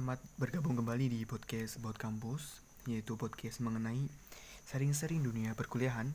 [0.00, 4.08] Selamat bergabung kembali di podcast About Kampus, yaitu podcast mengenai
[4.64, 6.08] sering-sering dunia perkuliahan.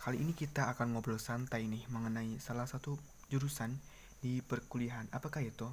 [0.00, 2.96] Kali ini kita akan ngobrol santai nih mengenai salah satu
[3.28, 3.76] jurusan
[4.24, 5.12] di perkuliahan.
[5.12, 5.68] Apakah itu?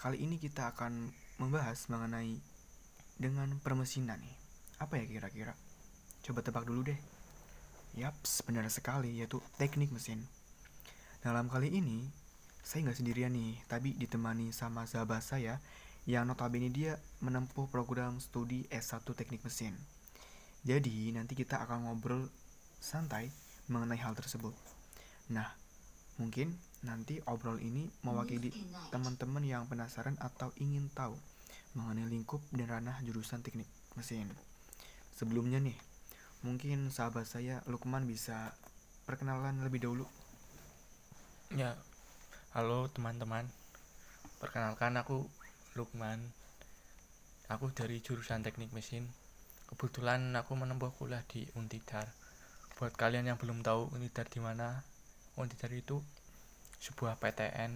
[0.00, 1.12] Kali ini kita akan
[1.44, 2.40] membahas mengenai
[3.20, 4.36] dengan permesinan nih.
[4.80, 5.52] Apa ya kira-kira?
[6.24, 6.96] Coba tebak dulu deh.
[8.00, 10.24] Yaps, benar sekali, yaitu teknik mesin.
[11.20, 12.08] Dalam kali ini,
[12.64, 15.60] saya nggak sendirian nih, tapi ditemani sama sahabat saya
[16.02, 19.78] yang notabene dia menempuh program studi S1 Teknik Mesin.
[20.66, 22.26] Jadi, nanti kita akan ngobrol
[22.82, 23.30] santai
[23.70, 24.54] mengenai hal tersebut.
[25.30, 25.46] Nah,
[26.18, 28.50] mungkin nanti obrol ini mewakili
[28.90, 31.14] teman-teman yang penasaran atau ingin tahu
[31.78, 34.26] mengenai lingkup dan ranah jurusan teknik mesin.
[35.14, 35.78] Sebelumnya nih,
[36.42, 38.50] mungkin sahabat saya Lukman bisa
[39.06, 40.06] perkenalan lebih dahulu.
[41.54, 41.78] Ya,
[42.56, 43.46] halo teman-teman.
[44.42, 45.30] Perkenalkan aku
[45.72, 46.20] Lukman.
[47.48, 49.08] Aku dari jurusan Teknik Mesin.
[49.72, 52.12] Kebetulan aku menempuh kuliah di Untidar.
[52.76, 54.84] Buat kalian yang belum tahu Untidar di mana,
[55.32, 56.04] Untidar itu
[56.76, 57.72] sebuah PTN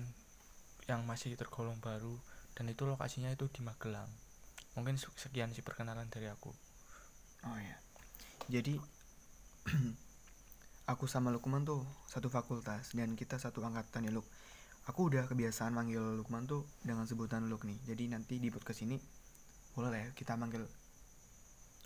[0.93, 2.21] yang masih tergolong baru
[2.53, 4.13] dan itu lokasinya itu di Magelang.
[4.77, 6.53] Mungkin sekian sih perkenalan dari aku.
[7.49, 7.81] Oh ya.
[8.53, 8.77] Jadi
[10.93, 11.81] aku sama Lukman tuh
[12.13, 14.29] satu fakultas dan kita satu angkatan ya Luk
[14.87, 17.79] aku udah kebiasaan manggil Lukman tuh dengan sebutan Luk nih.
[17.87, 18.97] Jadi nanti di podcast ini
[19.75, 20.63] boleh lah ya kita manggil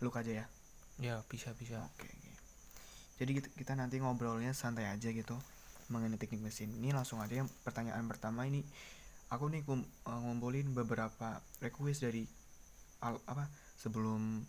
[0.05, 0.47] Luk aja ya?
[1.01, 1.81] Ya bisa bisa.
[1.97, 2.33] Oke, oke.
[3.21, 5.37] jadi kita, kita nanti ngobrolnya santai aja gitu
[5.93, 6.73] mengenai teknik mesin.
[6.77, 8.65] Ini langsung aja yang pertanyaan pertama ini.
[9.33, 12.25] Aku nih kum, uh, ngumpulin beberapa request dari
[13.05, 14.45] al, apa sebelum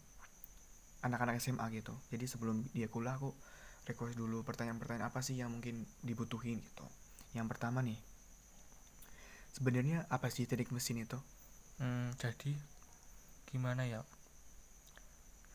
[1.03, 1.95] anak-anak SMA gitu.
[2.11, 3.31] Jadi sebelum dia kuliah aku
[3.87, 6.85] request dulu pertanyaan-pertanyaan apa sih yang mungkin dibutuhin gitu.
[7.33, 8.10] Yang pertama nih
[9.55, 11.19] sebenarnya apa sih teknik mesin itu?
[11.81, 12.55] Hmm, jadi
[13.51, 14.03] gimana ya?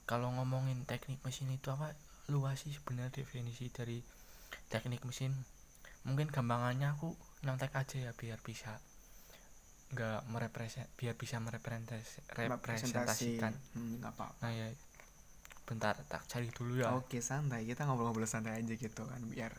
[0.07, 1.95] Kalau ngomongin teknik mesin itu apa
[2.31, 4.03] luas sih sebenarnya definisi dari
[4.71, 5.35] teknik mesin.
[6.07, 8.81] Mungkin gampangannya aku nontek aja ya biar bisa
[9.87, 14.67] nggak merepresent biar bisa merepresentasikan hmm, apa, nah ya
[15.67, 16.95] bentar tak cari dulu ya.
[16.95, 17.67] Oke santai.
[17.67, 19.51] Kita ngobrol-ngobrol santai aja gitu kan biar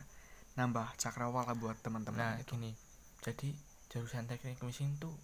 [0.56, 2.56] nambah cakrawala buat teman-teman nah gitu.
[2.56, 2.72] gini.
[3.20, 3.52] Jadi
[3.88, 5.16] jurusan teknik mesin tuh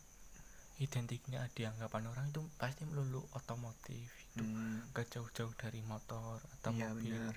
[0.82, 4.90] identiknya dianggapan orang itu pasti melulu otomotif itu hmm.
[4.90, 7.14] gak jauh-jauh dari motor atau iya, mobil.
[7.14, 7.36] bener.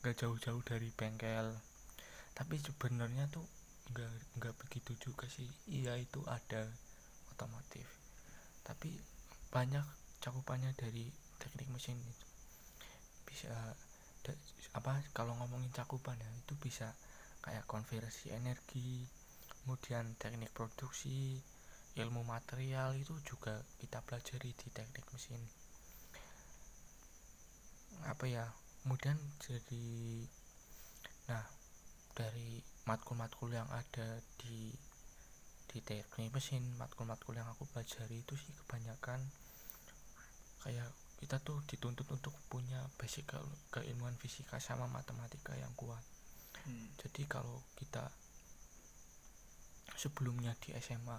[0.00, 1.52] gak jauh-jauh dari bengkel.
[2.32, 3.44] Tapi sebenarnya tuh
[3.92, 5.44] nggak nggak begitu juga sih.
[5.68, 6.64] Iya itu ada
[7.36, 7.84] otomotif.
[8.64, 8.88] Tapi
[9.52, 9.84] banyak
[10.24, 12.26] cakupannya dari teknik mesin itu.
[13.28, 13.52] Bisa
[14.24, 14.32] da,
[14.72, 16.96] apa kalau ngomongin cakupan ya itu bisa
[17.44, 19.04] kayak konversi energi
[19.62, 21.38] kemudian teknik produksi
[21.96, 25.42] ilmu material itu juga kita pelajari di teknik mesin
[28.08, 28.48] apa ya
[28.82, 29.86] kemudian jadi
[31.28, 31.44] nah
[32.16, 32.58] dari
[32.88, 34.72] matkul-matkul yang ada di
[35.70, 39.20] di teknik mesin matkul-matkul yang aku pelajari itu sih kebanyakan
[40.64, 40.88] kayak
[41.22, 43.38] kita tuh dituntut untuk punya basic ke
[43.70, 46.02] keilmuan fisika sama matematika yang kuat
[46.66, 46.98] hmm.
[46.98, 48.10] jadi kalau kita
[49.96, 51.18] sebelumnya di SMA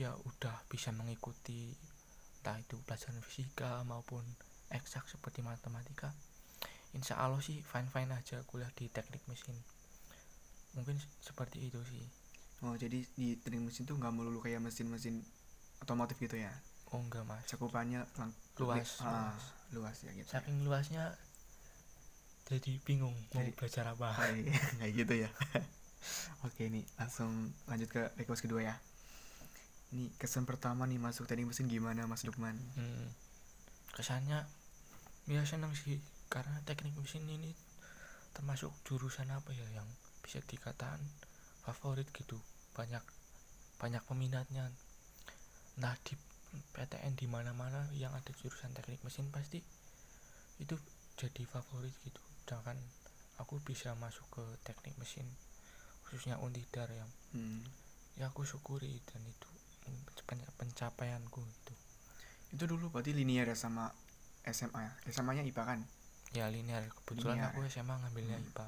[0.00, 1.76] ya udah bisa mengikuti
[2.40, 4.24] entah itu pelajaran fisika maupun
[4.72, 6.16] eksak seperti matematika.
[6.96, 9.52] Insya Allah sih fine fine aja kuliah di teknik mesin.
[10.72, 12.04] Mungkin seperti itu sih.
[12.64, 15.20] Oh jadi di teknik mesin tuh nggak melulu kayak mesin-mesin
[15.84, 16.52] otomotif gitu ya?
[16.96, 17.44] Oh enggak mas.
[17.44, 19.32] Cakupannya lang- luas, ah,
[19.72, 19.96] luas.
[19.96, 21.16] luas ya gitu saking luasnya
[22.44, 24.10] jadi bingung mau jadi, belajar apa.
[24.76, 25.30] Kayak gitu ya
[26.46, 28.74] Oke nih langsung lanjut ke request kedua ya.
[29.90, 32.56] Ini kesan pertama nih masuk teknik mesin gimana Mas Lukman?
[32.78, 33.10] Hmm,
[33.92, 34.46] kesannya
[35.28, 36.00] ya senang sih.
[36.30, 37.52] Karena teknik mesin ini
[38.32, 39.88] termasuk jurusan apa ya yang
[40.22, 41.02] bisa dikatakan
[41.66, 42.38] favorit gitu.
[42.72, 43.02] Banyak
[43.82, 44.70] banyak peminatnya.
[45.82, 46.14] Nah di
[46.72, 49.60] PTN di mana mana yang ada jurusan teknik mesin pasti
[50.62, 50.78] itu
[51.18, 52.22] jadi favorit gitu.
[52.46, 52.78] Sedangkan
[53.42, 55.26] aku bisa masuk ke teknik mesin
[56.10, 57.62] khususnya Untidar yang hmm.
[58.18, 59.50] ya aku syukuri dan itu
[60.58, 61.74] pencapaianku itu
[62.50, 63.88] itu dulu berarti linear ya sama
[64.44, 65.80] SMA ya SMA nya IPA kan
[66.34, 68.46] ya linear kebetulan linear, aku SMA ngambilnya hmm.
[68.50, 68.66] IPA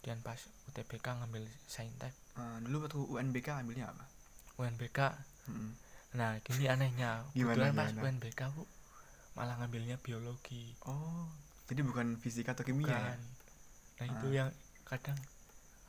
[0.00, 0.40] dan pas
[0.72, 4.04] UTBK ngambil saintek uh, dulu waktu UNBK ngambilnya apa
[4.56, 4.98] UNBK
[5.48, 5.70] hmm.
[6.16, 8.64] nah gini anehnya kebetulan pas UNBK aku
[9.36, 11.28] malah ngambilnya biologi oh
[11.70, 12.94] jadi bukan fisika atau kimia ya?
[12.96, 13.00] bukan.
[13.06, 13.16] ya
[14.00, 14.12] nah uh.
[14.16, 14.34] itu ah.
[14.34, 14.50] yang
[14.88, 15.18] kadang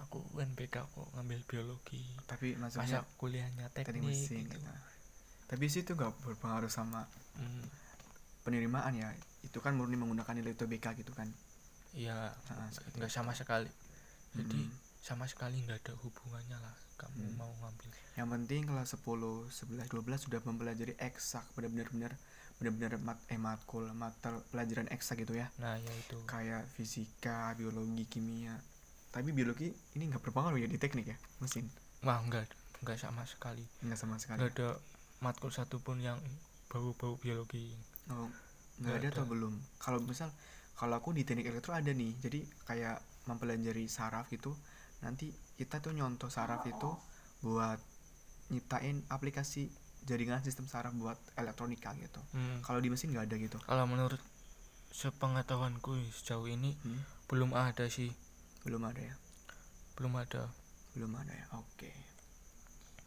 [0.01, 2.01] aku UNBK kok ngambil biologi.
[2.25, 4.57] Tapi masuknya masa kuliahnya teknik, teknik mesin, gitu.
[5.45, 7.05] tapi sih itu gak berpengaruh sama
[7.35, 7.65] hmm,
[8.41, 9.09] penerimaan ya.
[9.41, 11.29] Itu kan murni menggunakan nilai UTBK gitu kan.
[11.91, 13.67] Iya Nah, nggak sama sekali.
[14.31, 14.71] Jadi Mm.
[15.01, 16.75] sama sekali nggak ada hubungannya lah.
[16.95, 17.35] Kamu Hmm.
[17.35, 17.89] mau ngambil.
[18.15, 22.13] Yang penting kelas 10 11 12 sudah mempelajari eksak benar-benar benar
[22.61, 25.49] benar-benar mat eh matkul mata pelajaran eksak gitu ya.
[25.57, 26.15] Nah ya itu.
[26.29, 28.55] Kayak fisika biologi kimia
[29.11, 31.67] tapi biologi ini nggak berpengaruh ya di teknik ya mesin?
[32.01, 32.47] Wah nggak
[32.81, 33.63] nggak sama sekali.
[33.83, 34.39] Nggak sama sekali.
[34.41, 34.69] Nggak ada
[35.21, 36.17] matkul satupun yang
[36.67, 37.75] bau-bau biologi.
[38.09, 38.31] Oh,
[38.79, 39.31] nggak Nggak ada atau ada.
[39.31, 39.53] belum?
[39.77, 40.31] Kalau misal
[40.73, 42.15] kalau aku di teknik elektro ada nih.
[42.17, 42.97] Jadi kayak
[43.29, 44.55] mempelajari saraf gitu.
[45.05, 45.29] Nanti
[45.59, 46.89] kita tuh nyontoh saraf itu
[47.45, 47.77] buat
[48.49, 49.69] nyiptain aplikasi
[50.01, 52.17] jaringan sistem saraf buat elektronika gitu.
[52.33, 53.57] Hmm, kalau di mesin nggak ada gitu.
[53.61, 54.17] Kalau menurut
[54.91, 56.99] sepengetahuanku sejauh ini Hmm,
[57.29, 58.11] belum ada sih
[58.61, 59.15] belum ada ya?
[59.97, 60.49] Belum ada.
[60.93, 61.45] Belum ada ya?
[61.57, 61.91] Oke.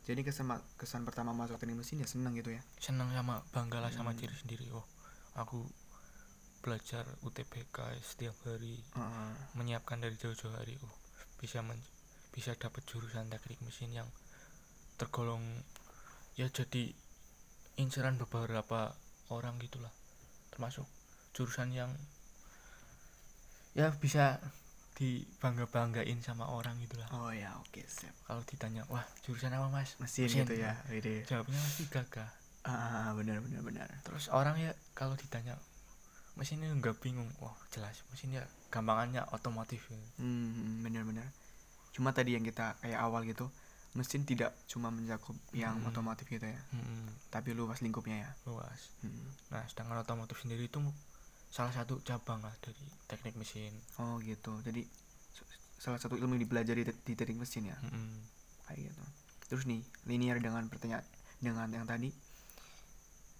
[0.04, 2.60] Jadi kesan kesan pertama masuk teknik mesin ya seneng gitu ya?
[2.76, 4.20] Senang sama bangga lah sama Hmm.
[4.20, 4.66] diri sendiri.
[4.76, 4.84] Oh
[5.34, 5.64] aku
[6.60, 8.80] belajar UTBK setiap hari.
[8.96, 9.32] Heeh.
[9.56, 10.76] menyiapkan dari jauh-jauh hari.
[10.84, 10.92] Oh
[11.40, 11.80] bisa men
[12.32, 14.08] bisa dapat jurusan teknik mesin yang
[14.98, 15.42] tergolong
[16.34, 16.92] ya jadi
[17.76, 18.92] inceran beberapa
[19.32, 19.92] orang gitulah.
[20.52, 20.84] Termasuk
[21.32, 21.90] jurusan yang
[23.74, 24.38] ya bisa
[24.94, 29.98] dibangga banggain sama orang gitulah oh ya oke siap kalau ditanya wah jurusan apa mas?
[29.98, 30.38] Mesin, Mesin.
[30.42, 31.26] gitu ya Wede.
[31.26, 32.30] jawabnya pasti gagah.
[32.62, 33.88] Ah benar benar benar.
[34.02, 35.58] Terus orang ya kalau ditanya
[36.34, 37.28] mesinnya nggak bingung?
[37.38, 39.98] Wah jelas mesinnya gampangannya otomotif ya.
[40.18, 41.26] hmm benar benar.
[41.90, 43.50] Cuma tadi yang kita kayak awal gitu
[43.94, 45.86] mesin tidak cuma mencakup yang Hmm.
[45.86, 46.58] otomotif gitu ya.
[46.70, 48.30] Hmm, tapi luas lingkupnya ya.
[48.44, 48.90] Luas.
[49.00, 49.26] Hmm.
[49.50, 50.78] nah sedangkan otomotif sendiri itu
[51.54, 53.70] salah satu cabang lah dari teknik mesin.
[54.02, 54.58] Oh gitu.
[54.66, 54.82] Jadi
[55.78, 57.78] salah satu ilmu yang dipelajari di, teknik mesin ya?
[57.78, 58.18] Hmm,
[58.66, 59.04] kayak gitu
[59.44, 61.04] terus nih linear dengan pertanyaan
[61.36, 62.08] dengan yang tadi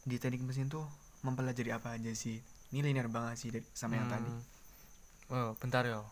[0.05, 0.84] di teknik mesin tuh
[1.25, 2.37] mempelajari apa aja sih?
[2.70, 4.28] Ini linear banget sih dari- sama yang tadi.
[4.28, 4.44] Hmm.
[5.32, 6.05] oh bentar ya.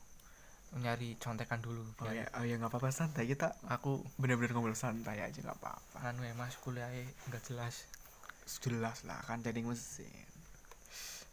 [0.73, 2.89] Nyari contekan dulu oh ya oh ya nggak apa-apa.
[2.89, 3.29] Santai.
[3.29, 5.97] Kita aku bener-bener ngobrol santai aja nggak apa-apa.
[6.09, 7.85] Anu ya mas kuliahnya nggak jelas.
[8.65, 10.09] Jelas lah kan teknik mesin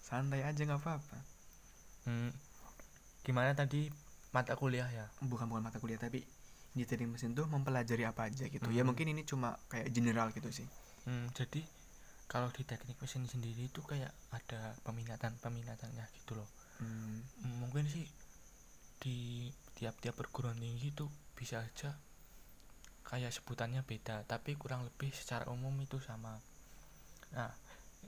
[0.10, 1.18] santai aja nggak apa-apa.
[2.10, 2.34] Hmm.
[3.22, 3.86] gimana tadi
[4.34, 5.06] mata kuliah ya?
[5.22, 6.26] Bukan bukan mata kuliah tapi
[6.74, 8.66] di teknik mesin tuh mempelajari apa aja gitu.
[8.74, 8.90] Ya Hmm.
[8.90, 10.66] mungkin ini cuma kayak general gitu sih.
[11.06, 11.62] Hmm, jadi
[12.26, 16.50] kalau di teknik mesin sendiri itu kayak ada peminatan peminatannya gitu loh.
[16.82, 17.22] Hmm,
[17.62, 18.06] mungkin sih
[19.02, 21.06] di tiap-tiap perguruan tinggi itu
[21.38, 21.94] bisa aja
[23.08, 26.38] kayak sebutannya beda tapi kurang lebih secara umum itu sama.
[27.34, 27.50] Nah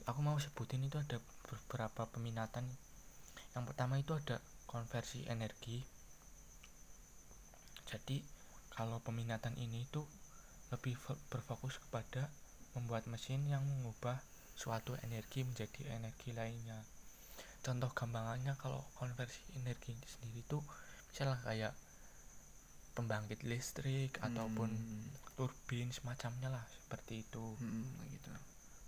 [0.06, 1.18] aku mau sebutin itu ada
[1.52, 2.64] beberapa peminatan.
[3.52, 4.40] Yang pertama itu ada
[4.72, 5.84] konversi energi.
[7.92, 8.24] Jadi
[8.72, 10.08] kalau peminatan ini itu
[10.72, 12.32] lebih fo- berfokus kepada
[12.80, 14.24] membuat mesin yang mengubah
[14.56, 16.80] suatu energi menjadi energi lainnya.
[17.60, 20.60] Contoh gampangannya kalau konversi energi ini sendiri itu
[21.12, 21.74] misalnya kayak
[22.96, 27.44] pembangkit listrik ataupun hmm, turbin semacamnya lah seperti itu.
[27.60, 28.32] Hmm, gitu.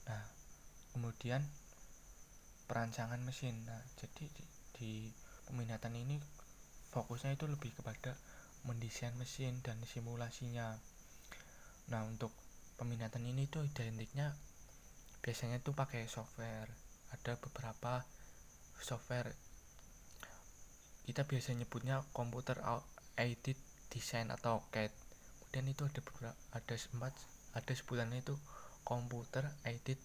[0.08, 0.24] Nah
[0.96, 1.44] kemudian
[2.70, 3.56] perancangan mesin.
[3.68, 4.44] Nah jadi di,
[4.78, 4.92] di
[5.50, 6.20] peminatan ini
[6.94, 8.16] fokusnya itu lebih kepada
[8.64, 10.78] mendesain mesin dan simulasinya.
[11.92, 12.32] Nah untuk
[12.80, 14.34] peminatan ini tuh identiknya
[15.24, 16.72] biasanya tuh pakai software.
[17.14, 18.02] Ada beberapa
[18.82, 19.32] software.
[21.04, 22.64] Kita biasa nyebutnya komputer
[23.20, 23.60] aided
[23.94, 24.90] design atau CAD
[25.54, 27.14] kemudian itu ada beberapa ada sempat
[27.54, 28.34] ada sebutannya itu
[28.82, 30.02] komputer aided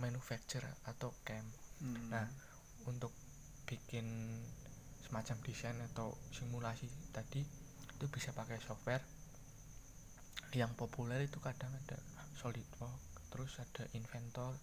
[0.00, 1.44] manufacture atau CAM
[1.82, 2.26] Hmm, Nah,
[2.88, 3.12] untuk
[3.66, 4.06] bikin
[5.04, 7.42] semacam desain atau simulasi tadi
[7.96, 9.04] itu bisa pakai software.
[10.54, 11.98] Yang populer itu kadang ada
[12.40, 14.56] SolidWorks terus ada Inventor.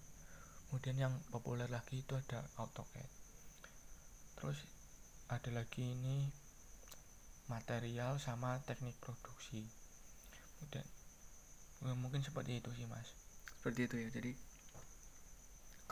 [0.70, 3.10] Kemudian yang populer lagi itu ada AutoCAD.
[4.42, 4.58] Terus
[5.30, 6.26] ada lagi ini
[7.46, 9.62] material sama teknik produksi.
[10.58, 10.88] Kemudian
[11.86, 13.14] eh, mungkin seperti itu sih mas.
[13.62, 14.32] Seperti itu ya jadi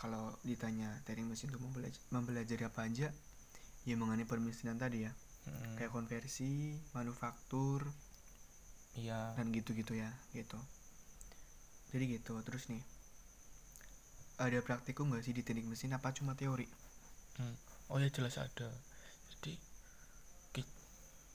[0.02, 3.14] kalau ditanya teknik mesin itu mempelaj- mempelajari apa aja
[3.86, 5.14] ya mengenai permesinan tadi ya.
[5.46, 7.86] Mm, kayak konversi manufaktur
[8.98, 9.38] iya.
[9.38, 10.58] dan gitu-gitu ya gitu.
[11.94, 12.82] Jadi gitu terus nih.
[14.42, 15.94] Ada praktikum nggak sih di teknik mesin?
[15.94, 16.66] Apa cuma teori?
[17.94, 18.74] Oh ya jelas ada.
[19.30, 19.62] Jadi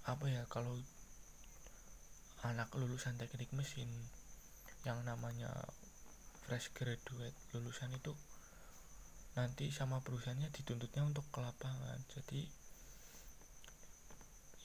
[0.07, 0.79] apa ya kalau
[2.47, 3.91] anak lulusan teknik mesin
[4.87, 5.51] yang namanya
[6.47, 8.15] fresh graduate lulusan itu
[9.37, 12.01] nanti sama perusahaannya dituntutnya untuk ke lapangan.
[12.11, 12.49] Jadi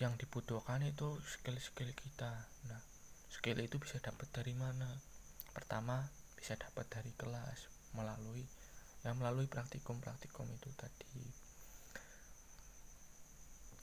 [0.01, 2.31] yang dibutuhkan itu skill-skill kita.
[2.71, 2.81] Nah,
[3.29, 4.89] skill itu bisa dapat dari mana?
[5.51, 6.07] Pertama,
[6.41, 8.41] bisa dapat dari kelas melalui
[9.01, 11.21] ya melalui praktikum-praktikum itu tadi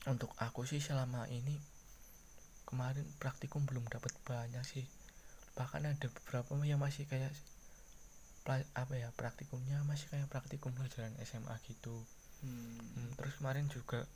[0.06, 1.58] untuk aku sih selama ini
[2.66, 4.86] kemarin praktikum belum dapat banyak sih
[5.58, 7.34] bahkan ada beberapa yang masih kayak
[8.48, 11.92] apa ya praktikumnya masih kayak praktikum pelajaran SMA gitu
[12.44, 12.80] hmm.
[12.96, 14.08] Hmm, terus kemarin juga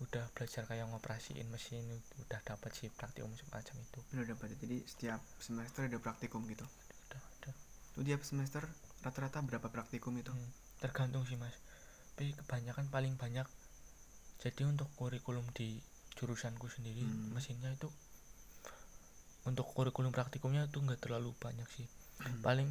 [0.00, 1.84] udah belajar kayak ngoperasiin mesin
[2.24, 6.64] udah dapat sih praktikum semacam itu udah dapat jadi setiap semester ada praktikum gitu
[7.08, 7.50] udah ada
[8.00, 8.64] tiap semester
[9.04, 11.56] rata-rata berapa praktikum itu hmm, tergantung sih mas
[12.16, 13.44] tapi kebanyakan paling banyak
[14.40, 15.80] jadi untuk kurikulum di
[16.16, 17.36] jurusanku sendiri hmm.
[17.36, 17.88] mesinnya itu
[19.48, 21.88] untuk kurikulum praktikumnya itu nggak terlalu banyak sih.
[22.46, 22.68] Paling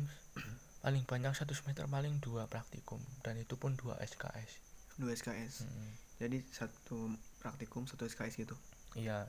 [0.80, 4.64] paling banyak satu semester paling dua praktikum dan itu pun dua SKS
[4.96, 5.92] dua SKS hmm.
[6.24, 8.56] jadi satu praktikum satu SKS gitu?
[9.00, 9.26] Iya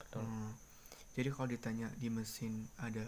[0.00, 0.24] betul.
[0.24, 0.52] Hmm.
[1.12, 3.04] jadi kalau ditanya di mesin ada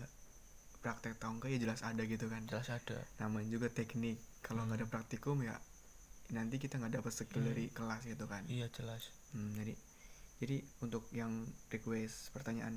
[0.84, 2.44] praktek enggak ya jelas ada gitu kan?
[2.44, 3.00] Jelas ada.
[3.16, 4.20] Namanya juga teknik.
[4.44, 4.84] Kalau nggak hmm.
[4.84, 5.56] ada praktikum ya
[6.36, 7.48] nanti kita nggak dapat skill hmm.
[7.48, 8.44] dari kelas gitu kan?
[8.44, 9.08] Iya jelas.
[9.32, 9.72] Hmm, jadi
[10.44, 12.76] jadi untuk yang request pertanyaan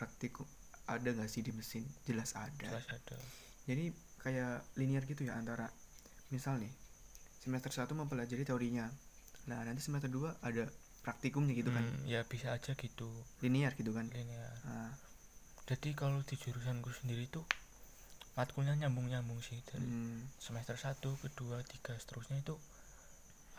[0.00, 0.48] praktikum
[0.88, 1.84] ada nggak sih di mesin?
[2.04, 2.68] Jelas ada.
[2.68, 3.16] Jelas ada.
[3.64, 5.68] Jadi kayak linear gitu ya antara
[6.32, 6.72] misal nih
[7.44, 8.88] semester satu mempelajari teorinya.
[9.48, 10.64] Nah nanti semester 2 ada
[11.04, 11.84] praktikumnya gitu kan?
[11.84, 13.12] Hmm, ya bisa aja gitu.
[13.44, 14.08] Linear gitu kan?
[14.08, 14.56] Linear.
[14.64, 14.96] Nah,
[15.68, 17.44] jadi kalau di jurusanku sendiri tuh
[18.40, 19.60] matkulnya nyambung-nyambung sih.
[19.68, 20.40] Dari hmm.
[20.40, 22.56] semester 1, kedua, tiga seterusnya itu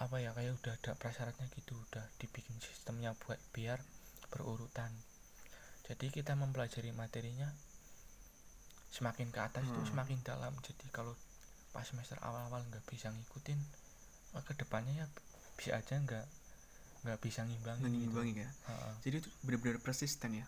[0.02, 1.78] apa ya kayak udah ada prasyaratnya gitu.
[1.78, 3.78] Udah dibikin sistemnya buat biar
[4.34, 4.90] berurutan
[5.86, 7.50] jadi kita mempelajari materinya
[8.90, 9.72] semakin ke atas hmm.
[9.76, 10.54] itu semakin dalam.
[10.66, 11.14] Jadi kalau
[11.76, 13.60] pas semester awal-awal nggak bisa ngikutin
[14.36, 15.08] ke depannya ya
[15.56, 16.26] bisa aja nggak
[17.04, 18.44] nggak bisa ngimbangi gitu.
[18.44, 18.50] ya?
[18.68, 18.90] Ha -ha.
[19.04, 20.48] jadi itu benar-benar persisten ya?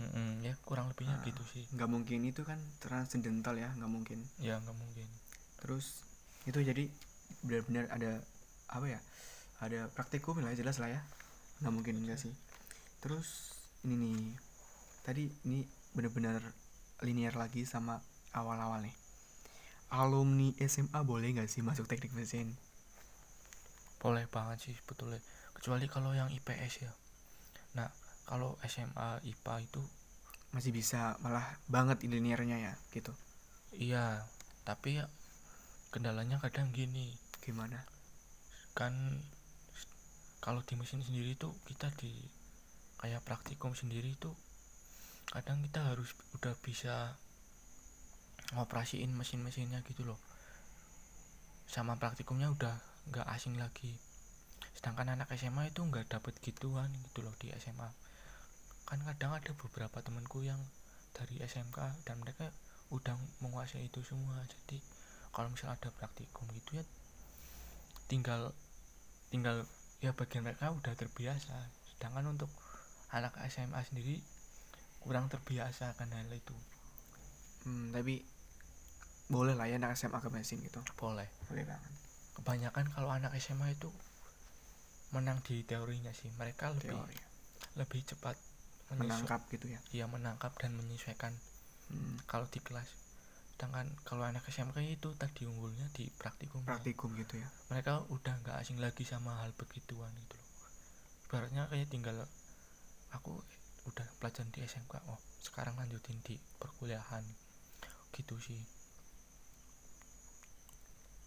[0.00, 1.68] Mm-mm, ya kurang lebihnya nah, gitu sih.
[1.68, 4.18] nggak mungkin itu kan transcendental ya nggak mungkin.
[4.40, 5.06] Ya nggak mungkin.
[5.60, 6.02] Terus
[6.48, 6.88] itu jadi
[7.44, 8.18] benar-benar ada
[8.72, 9.00] apa ya
[9.62, 11.00] ada praktikum lah jelas lah ya.
[11.60, 12.32] Nggak mungkin enggak sih.
[13.04, 14.51] Terus ini nih
[15.02, 16.38] tadi ini benar-benar
[17.02, 17.98] linear lagi sama
[18.32, 18.94] awal-awal nih.
[19.92, 22.56] Alumni SMA boleh nggak sih masuk teknik mesin?
[24.00, 25.20] Boleh banget sih sebetulnya
[25.52, 26.92] kecuali kalau yang IPS ya.
[27.76, 27.90] Nah
[28.24, 29.82] kalau SMA IPA itu
[30.54, 33.12] masih bisa malah banget linearnya ya gitu.
[33.74, 34.24] Iya
[34.62, 35.10] tapi ya
[35.92, 37.18] kendalanya kadang gini.
[37.42, 37.84] Gimana?
[38.72, 39.20] Kan
[40.38, 42.10] kalau di mesin sendiri tuh kita di
[43.02, 44.32] kayak praktikum sendiri tuh
[45.30, 47.14] kadang kita harus udah bisa
[48.56, 50.18] ngoperasiin mesin-mesinnya gitu loh.
[51.70, 52.74] Sama praktikumnya udah
[53.12, 53.94] nggak asing lagi.
[54.74, 57.90] Sedangkan anak SMA itu nggak dapet gituan gitu loh di SMA
[58.92, 60.60] kan kadang ada beberapa temanku yang
[61.16, 62.52] dari SMK dan mereka
[62.92, 64.36] udah menguasai itu semua.
[64.44, 64.84] Jadi
[65.32, 66.84] kalau misal ada praktikum gitu ya
[68.04, 68.52] tinggal
[69.32, 69.64] tinggal
[70.04, 71.72] ya bagian mereka udah terbiasa.
[71.88, 72.52] Sedangkan untuk
[73.08, 74.20] anak SMA sendiri
[75.02, 76.54] kurang terbiasa akan hal itu.
[77.66, 78.22] Hmm, tapi
[79.30, 80.82] boleh lah ya anak SMA ke mesin gitu.
[80.98, 81.26] Boleh.
[81.50, 81.92] Boleh banget.
[82.38, 83.90] Kebanyakan kalau anak SMA itu
[85.12, 86.32] menang di teorinya sih.
[86.38, 87.18] Mereka lebih Teori.
[87.78, 88.36] lebih cepat
[88.92, 89.80] menangkap gitu ya?
[89.92, 91.32] Iya menangkap dan menyesuaikan
[91.92, 92.28] hmm.
[92.28, 92.88] kalau di kelas.
[93.54, 96.66] Sedangkan kalau anak SMK itu tadi unggulnya di praktikum.
[96.66, 97.48] Praktikum gitu ya?
[97.70, 100.50] Mereka udah nggak asing lagi sama hal begituan itu loh.
[101.30, 102.26] Ibaratnya kayak tinggal
[103.14, 103.38] aku
[103.88, 107.24] udah pelajaran di SMK oh sekarang lanjutin di perkuliahan.
[108.14, 108.62] Gitu sih.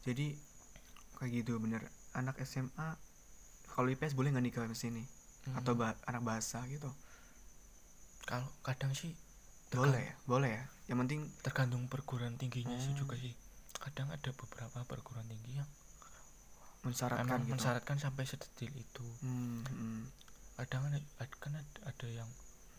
[0.05, 0.37] Jadi
[1.19, 1.83] kayak gitu bener.
[2.15, 2.95] Anak SMA
[3.75, 5.03] kalau IPS boleh nggak nih ke sini?
[5.45, 5.61] Hmm.
[5.61, 6.89] atau ba anak bahasa gitu?
[8.25, 9.13] Kalau kadang sih
[9.69, 10.65] boleh ya boleh ya.
[10.89, 12.85] Yang penting tergantung perguruan tingginya hmm.
[12.85, 13.33] sih juga sih.
[13.77, 15.69] Kadang ada beberapa perguruan tinggi yang
[16.81, 17.51] mensyaratkan gitu.
[17.53, 19.05] mensyaratkan sampai sedetil itu.
[19.21, 20.01] Hmm, hmm.
[20.57, 20.99] kadang ada,
[21.41, 22.29] kan ada yang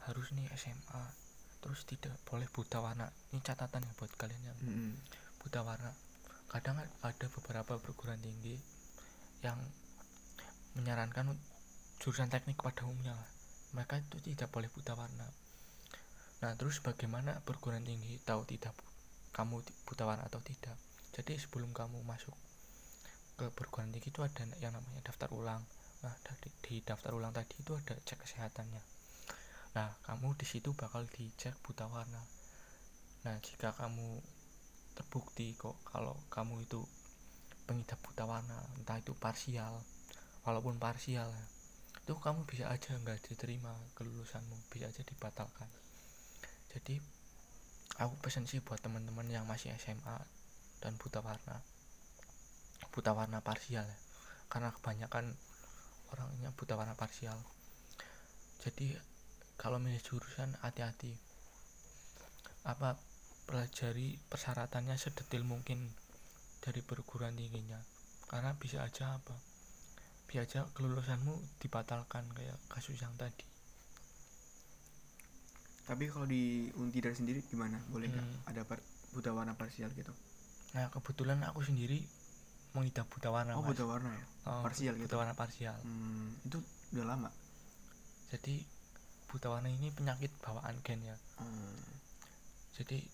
[0.07, 1.27] harus nih SMA
[1.67, 3.11] terus tidak boleh buta warna.
[3.35, 4.95] Ini catatan ya buat kalian yang hmm.
[5.43, 5.91] buta warna.
[6.47, 8.55] Kadang ada beberapa perguruan tinggi
[9.43, 9.59] yang
[10.79, 11.35] menyarankan
[11.99, 13.19] jurusan teknik pada umumnya.
[13.75, 15.27] Mereka itu tidak boleh buta warna.
[16.47, 18.79] Nah terus bagaimana perguruan tinggi tahu tidak
[19.35, 20.79] kamu buta warna atau tidak?
[21.19, 22.37] Jadi sebelum kamu masuk
[23.43, 25.67] ke perguruan tinggi itu ada yang namanya daftar ulang.
[26.07, 26.15] Nah
[26.63, 28.96] di daftar ulang tadi itu ada cek kesehatannya
[29.77, 32.25] nah kamu di situ bakal dicek buta warna.
[33.29, 34.25] Nah jika kamu
[34.97, 36.81] terbukti kok kalau kamu itu
[37.69, 39.85] pengidap buta warna entah itu parsial
[40.49, 41.29] walaupun parsial
[41.93, 45.69] itu kamu bisa aja nggak diterima kelulusanmu bisa aja dibatalkan.
[46.73, 46.97] Jadi
[48.01, 50.17] aku pesen sih buat teman-teman yang masih SMA
[50.81, 51.61] dan buta warna
[52.97, 53.99] buta warna parsial ya
[54.49, 55.37] karena kebanyakan
[56.17, 57.37] orangnya buta warna parsial.
[58.65, 58.97] Jadi
[59.67, 61.11] kalau milih jurusan hati-hati.
[62.71, 62.95] Apa
[63.51, 65.91] pelajari persyaratannya sedetil mungkin
[66.63, 67.83] dari perguruan tingginya.
[68.31, 69.35] Karena bisa aja apa?
[70.31, 73.43] Bisa aja kelulusanmu dibatalkan kayak kasus yang tadi.
[75.91, 77.83] Tapi kalau di Untidar sendiri gimana?
[77.91, 78.51] Boleh nggak hmm.
[78.55, 78.79] ada par
[79.19, 80.15] buta warna parsial gitu?
[80.79, 82.07] Nah kebetulan aku sendiri
[82.71, 83.75] mengidap buta warna oh mas.
[83.75, 84.27] buta warna ya?
[84.47, 85.15] Oh, parsial buta gitu?
[85.19, 85.75] warna parsial.
[85.83, 86.63] Hmm, itu
[86.95, 87.31] udah lama?
[88.31, 88.76] Jadi
[89.37, 91.85] buta warna ini penyakit bawaan gen ya hmm.
[92.81, 93.05] jadi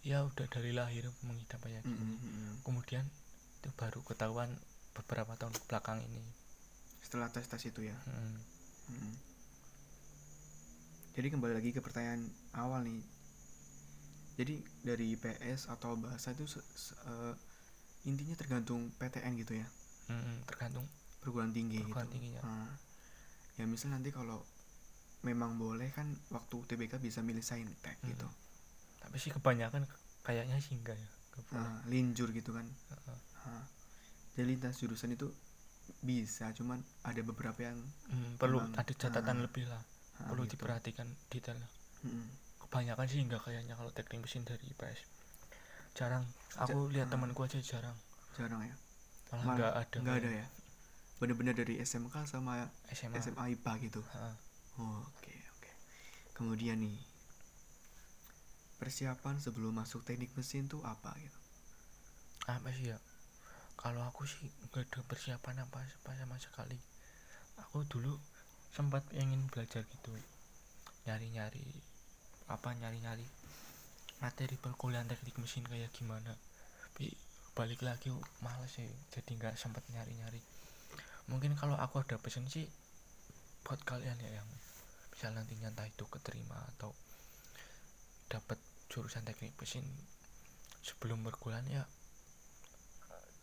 [0.00, 2.52] ya udah dari lahir mengidap kayak gini mm -hmm.
[2.64, 3.04] kemudian
[3.60, 4.48] itu baru ketahuan
[4.96, 6.24] beberapa tahun belakang ini
[7.04, 8.40] setelah tes tes itu ya hmm.
[8.88, 9.14] Hmm.
[11.12, 12.24] jadi kembali lagi ke pertanyaan
[12.56, 13.04] awal nih
[14.40, 16.48] jadi dari IPS atau bahasa itu
[17.04, 17.36] uh,
[18.08, 19.68] intinya tergantung PTN gitu ya
[20.08, 20.88] hmm, tergantung
[21.22, 22.42] perguruan tinggi perguruan gitu tingginya.
[22.42, 22.74] Nah,
[23.54, 24.42] ya misal nanti kalau
[25.22, 28.08] memang boleh kan waktu TBK bisa milih saintek hmm.
[28.14, 28.28] gitu.
[29.02, 29.86] Tapi sih kebanyakan
[30.22, 31.10] kayaknya sih enggak ya
[31.54, 32.66] nah, linjur gitu kan.
[32.66, 33.18] Uh -uh.
[33.48, 33.64] Nah,
[34.36, 35.32] jadi lintas jurusan itu
[36.02, 37.78] bisa cuman ada beberapa yang
[38.10, 39.82] hmm, perlu memang, ada catatan uh, lebih lah.
[40.22, 40.58] uh, perlu gitu.
[40.58, 41.58] diperhatikan detail.
[42.02, 42.26] Hmm.
[42.66, 45.06] kebanyakan sih enggak kayaknya kalau teknik mesin dari IPS
[45.92, 46.24] jarang.
[46.56, 47.96] Aku lihat uh, temanku aja jarang.
[48.36, 48.74] Jarang ya?
[49.32, 50.46] Malah enggak ada enggak ada ya?
[51.20, 54.00] Bener-bener dari SMK sama SMA, SMA IPA gitu.
[54.16, 54.34] Uh.
[54.80, 55.70] Oke oke.
[56.32, 56.96] Kemudian nih
[58.80, 61.40] persiapan sebelum masuk teknik mesin tuh apa gitu?
[62.48, 62.98] Apa sih ya?
[63.76, 66.78] Kalau aku sih gak ada persiapan apa apa sama sekali.
[67.68, 68.16] Aku dulu
[68.72, 70.16] sempat ingin belajar gitu
[71.04, 71.66] nyari-nyari
[72.48, 73.26] apa nyari-nyari
[74.22, 76.32] materi perkuliahan teknik mesin kayak gimana.
[76.80, 77.12] Tapi
[77.52, 78.08] balik lagi
[78.40, 78.88] males sih.
[79.12, 80.40] Jadi nggak sempat nyari-nyari.
[81.28, 82.66] Mungkin kalau aku ada pesen sih
[83.62, 84.48] buat kalian ya yang
[85.14, 86.92] bisa nantinya entah itu keterima atau
[88.30, 88.58] dapat
[88.90, 89.84] jurusan teknik mesin
[90.82, 91.84] sebelum berkuliah ya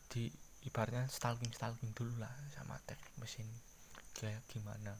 [0.10, 0.28] di
[0.68, 3.48] ibaratnya stalking stalking dulu lah sama teknik mesin
[4.18, 4.98] kayak gimana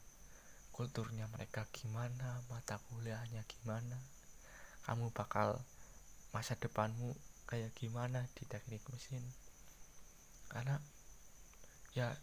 [0.72, 4.00] kulturnya mereka gimana mata kuliahnya gimana
[4.90, 5.60] kamu bakal
[6.34, 7.14] masa depanmu
[7.50, 9.22] kayak gimana di teknik mesin.
[10.50, 10.78] Karena
[11.98, 12.14] ya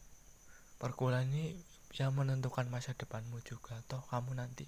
[0.79, 1.59] perkuliahan ini
[1.90, 4.66] bisa menentukan masa depanmu juga toh kamu nanti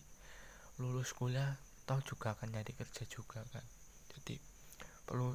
[0.78, 3.64] lulus kuliah toh juga akan nyari kerja juga kan
[4.14, 4.38] jadi
[5.08, 5.34] perlu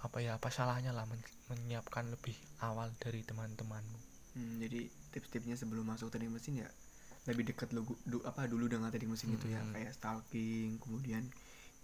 [0.00, 1.20] apa ya apa salahnya lah men
[1.52, 2.32] menyiapkan lebih
[2.64, 4.00] awal dari teman-temanmu
[4.36, 4.80] hmm, jadi
[5.12, 6.68] tips-tipsnya sebelum masuk teknik mesin ya
[7.28, 9.36] lebih dekat lu du, apa dulu dengan teknik mesin hmm.
[9.36, 9.72] gitu ya hmm.
[9.76, 11.28] kayak stalking kemudian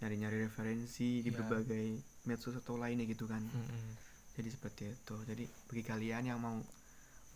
[0.01, 1.37] nyari-nyari referensi di yeah.
[1.37, 1.85] berbagai
[2.25, 3.91] medsos atau lainnya gitu kan hmm.
[4.33, 6.57] jadi seperti itu jadi bagi kalian yang mau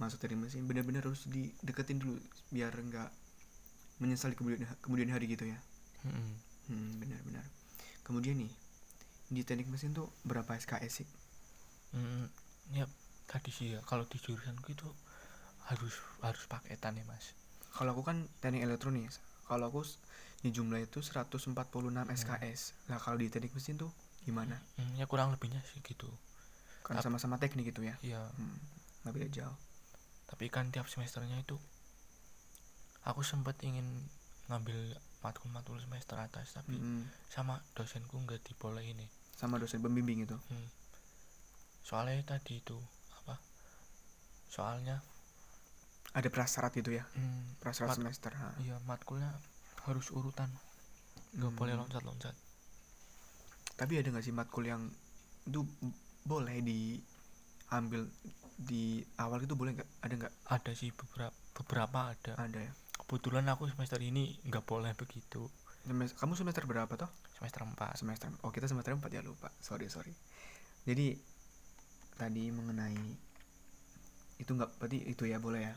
[0.02, 2.18] masuk teknik mesin benar-benar harus dideketin dulu
[2.50, 3.14] biar enggak
[4.02, 5.62] menyesal kemudian kemudian hari gitu ya.
[6.02, 7.46] Hmm hmm, benar-benar.
[8.08, 8.52] Kemudian nih
[9.32, 11.08] di teknik mesin tuh berapa SKS sih?
[11.96, 12.28] Hmm,
[12.76, 12.88] ya
[13.28, 14.88] tadi sih ya kalau di jurusan itu
[15.72, 17.36] harus harus paketan ya mas.
[17.72, 19.08] Kalau aku kan teknik elektronik
[19.48, 19.84] kalau aku
[20.42, 22.08] di jumlah itu 146 hmm.
[22.18, 23.92] SKS nah kalau di teknik mesin tuh
[24.24, 24.60] gimana?
[24.80, 26.08] Hmm, ya kurang lebihnya sih gitu.
[26.84, 27.96] Kan sama-sama teknik itu ya?
[28.04, 28.22] Iya.
[28.36, 28.58] Hmm,
[29.06, 29.58] nggak beda jauh
[30.32, 31.60] tapi kan tiap semesternya itu
[33.04, 34.08] aku sempat ingin
[34.48, 37.04] ngambil matkul-matkul semester atas tapi mm.
[37.30, 40.70] sama dosenku nggak dibolehin nih sama dosen pembimbing itu hmm.
[41.82, 42.78] soalnya tadi itu
[43.18, 43.42] apa
[44.46, 45.02] soalnya
[46.14, 48.54] ada prasyarat gitu ya hmm, prasyarat mat, semester ha.
[48.62, 49.34] iya matkulnya
[49.90, 50.54] harus urutan
[51.34, 51.58] nggak hmm.
[51.58, 52.38] boleh loncat-loncat
[53.82, 54.94] tapi ada nggak sih matkul yang
[55.50, 55.66] itu
[56.22, 58.06] boleh diambil
[58.62, 59.90] di awal itu boleh nggak?
[60.06, 60.34] Ada nggak?
[60.54, 62.34] Ada sih beberapa beberapa ada.
[62.38, 62.72] Ada ya?
[63.02, 65.50] Kebetulan aku semester ini nggak boleh begitu.
[65.90, 67.10] Kamu semester berapa toh?
[67.42, 69.50] Semester 4 semester oh kita semester 4 ya lupa.
[69.60, 70.14] Sorry sorry.
[70.86, 71.18] Jadi
[72.16, 73.02] tadi mengenai
[74.38, 75.76] itu nggak berarti itu ya boleh ya?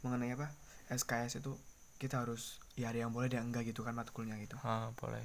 [0.00, 0.48] Mengenai apa?
[0.88, 1.52] SKS itu
[2.00, 4.56] kita harus ya ada yang boleh ada yang enggak gitu kan matkulnya gitu?
[4.64, 5.24] Ha, boleh.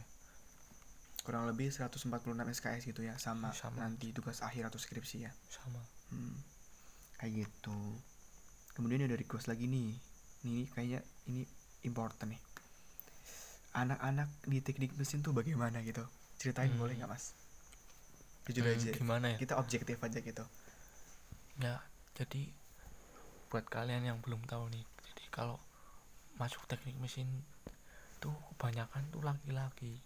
[1.21, 3.85] Kurang lebih 146 SKS gitu ya sama, sama.
[3.85, 5.31] nanti tugas akhir atau skripsi ya?
[5.47, 5.79] Sama
[6.11, 6.35] hmm,
[7.19, 7.79] kayak gitu.
[8.75, 9.95] Kemudian ada request lagi nih.
[10.45, 10.99] Ini kayaknya
[11.31, 11.47] ini
[11.87, 12.41] important nih.
[13.71, 16.03] Anak-anak di teknik mesin tuh bagaimana gitu?
[16.37, 16.81] Ceritain hmm.
[16.81, 17.33] boleh nggak mas?
[18.45, 18.89] Jujur hmm, aja.
[18.91, 19.37] gimana ya?
[19.39, 20.43] Kita objektif aja gitu.
[21.61, 21.79] Ya
[22.15, 22.51] jadi
[23.51, 25.59] buat kalian yang belum tahu nih jadi kalau
[26.39, 27.27] masuk teknik mesin
[28.23, 29.97] tuh kebanyakan tuh laki-laki.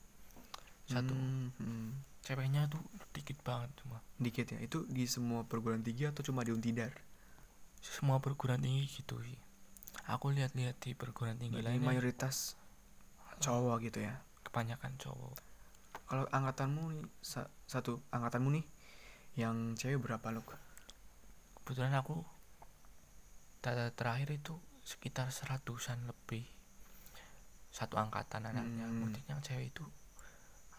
[0.87, 1.11] Satu.
[1.11, 1.89] Hmm, hmm.
[2.25, 2.81] Ceweknya tuh
[3.13, 4.01] dikit banget cuma.
[4.17, 6.89] Dikit ya itu di semua perguruan tinggi atau cuma di Untidar?
[7.85, 9.37] Semua perguruan tinggi gitu sih.
[10.09, 11.85] Aku lihat-lihat di perguruan tinggi lainnya.
[11.85, 12.57] mayoritas
[13.39, 14.17] cowok gitu ya?
[14.41, 15.37] Kebanyakan cowok.
[16.09, 18.65] Kalau angkatanmu nih sa- satu angkatanmu nih
[19.37, 20.41] yang cewek berapa lo
[21.61, 22.21] kebetulan aku
[23.61, 26.45] data terakhir itu sekitar seratusan lebih.
[27.73, 28.85] Satu angkatan anaknya.
[28.85, 29.01] Hmm.
[29.01, 29.85] mungkin yang cewek itu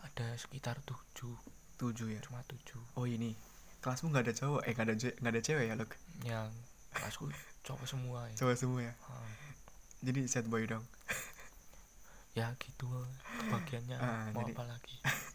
[0.07, 1.35] ada sekitar tujuh.
[1.77, 2.21] Tujuh ya?
[2.23, 2.81] Cuma tujuh.
[2.95, 3.35] Oh ini.
[3.81, 4.61] Kelasmu nggak ada cowok?
[4.65, 5.85] Eh nggak ada nggak ada cewek ya lo
[6.25, 6.51] yang
[6.91, 7.29] kelasku
[7.63, 8.35] cowok semua ya.
[8.37, 8.95] Cowok semua ya?
[9.05, 9.29] Ah,
[10.01, 10.83] jadi sad boy dong.
[12.33, 12.89] Ya gitu.
[13.41, 14.97] Kebagiannya Ah, mau jadi- apa lagi?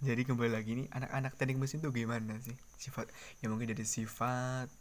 [0.00, 2.56] Jadi kembali lagi nih anak-anak teknik mesin tuh gimana sih?
[2.80, 3.04] Sifat
[3.40, 4.72] ya mungkin dari sifat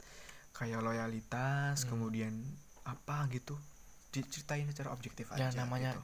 [0.55, 1.89] kayak loyalitas Hmm.
[1.91, 2.31] kemudian
[2.83, 3.59] apa gitu?
[4.15, 6.03] Diceritain secara objektif Ya, aja namanya- gitu.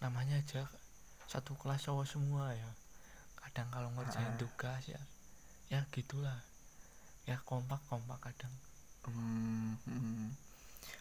[0.00, 0.64] namanya aja
[1.30, 2.70] satu kelas cowok semua ya.
[3.38, 4.38] Kadang kalau ngerjain Ah.
[4.38, 5.00] tugas ya
[5.70, 6.42] ya gitulah.
[7.24, 8.50] Ya kompak kompak kadang.
[9.06, 10.28] Hmm, hmm.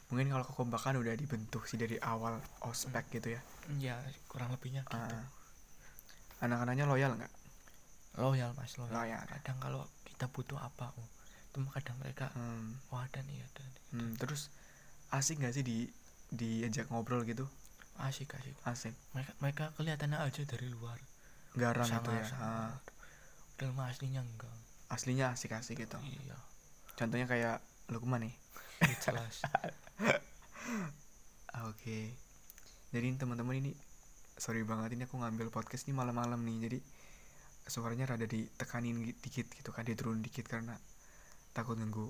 [0.09, 3.41] mungkin kalau kekompakan udah dibentuk sih dari awal ospek gitu ya?
[3.77, 4.97] Ya kurang lebihnya gitu.
[4.97, 5.25] Ah.
[6.39, 7.33] anak-anaknya loyal nggak?
[8.17, 8.93] Loyal mas loyal.
[8.93, 9.21] Loyal.
[9.21, 9.29] Ya?
[9.39, 11.07] kadang kalau kita butuh apa oh
[11.49, 13.83] itu kadang mereka Hmm, wah ada nih ada nih.
[13.97, 14.49] Hmm, terus
[15.09, 15.77] asik nggak sih di
[16.29, 17.49] diajak ngobrol gitu
[17.99, 18.55] asik asik.
[18.63, 18.93] Asik.
[19.12, 20.99] Mereka mereka kelihatannya aja dari luar.
[21.53, 22.25] Garang sangar ya?
[22.39, 22.71] Ah,
[23.57, 24.55] sangar mah aslinya enggak.
[24.89, 25.99] Aslinya asik-asik gitu.
[26.01, 26.38] Iya.
[26.95, 27.59] Contohnya kayak
[27.89, 28.33] Lukman nih?
[28.81, 29.43] Ya jelas.
[31.69, 32.13] Oke.
[32.89, 33.71] Jadi teman-teman ini
[34.39, 36.57] sorry banget ini aku ngambil podcast ini malam-malam nih.
[36.69, 36.79] Jadi
[37.69, 40.73] suaranya rada ditekanin dikit gitu kan, diturun dikit karena
[41.53, 42.09] takut ganggu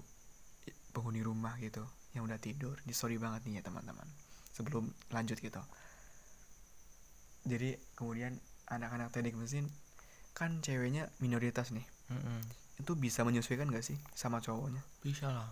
[0.69, 1.83] i- penghuni rumah gitu
[2.15, 2.79] yang udah tidur.
[2.87, 4.07] Jadi sorry banget nih ya teman-teman.
[4.59, 5.63] Sebelum lanjut gitu.
[7.47, 8.35] Jadi kemudian
[8.67, 9.71] anak-anak teknik mesin
[10.35, 11.87] kan ceweknya minoritas nih.
[12.11, 12.43] Mm-mm.
[12.77, 14.83] Itu bisa menyesuaikan gak sih sama cowoknya?
[14.99, 15.47] bisa lah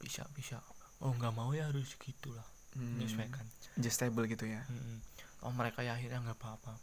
[0.00, 0.56] bisa bisa
[0.98, 3.44] oh nggak mau ya harus gitulah Hmm, menyesuaikan
[3.76, 4.64] Adjustable gitu ya.
[4.66, 4.98] Mm-mm.
[5.40, 6.74] oh mereka ya akhirnya nggak apa-apa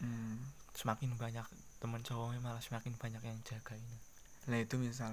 [0.00, 0.40] Hmm.
[0.72, 1.44] semakin banyak
[1.76, 3.84] teman cowoknya malah semakin banyak yang jagain
[4.48, 5.12] Nah itu misal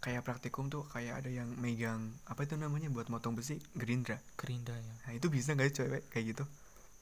[0.00, 4.16] kayak praktikum tuh kayak ada yang megang apa itu namanya buat motong besi gerindra.
[4.40, 6.44] gerindanya Nah itu bisa nggak sih cewek kayak gitu?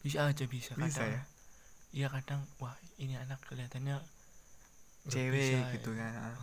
[0.03, 1.23] bisa aja bisa Bisa kadang ya.
[1.95, 3.99] iya kadang wah ini anak kelihatannya
[5.09, 6.09] Cewek bisa gitu ya.
[6.13, 6.35] kan.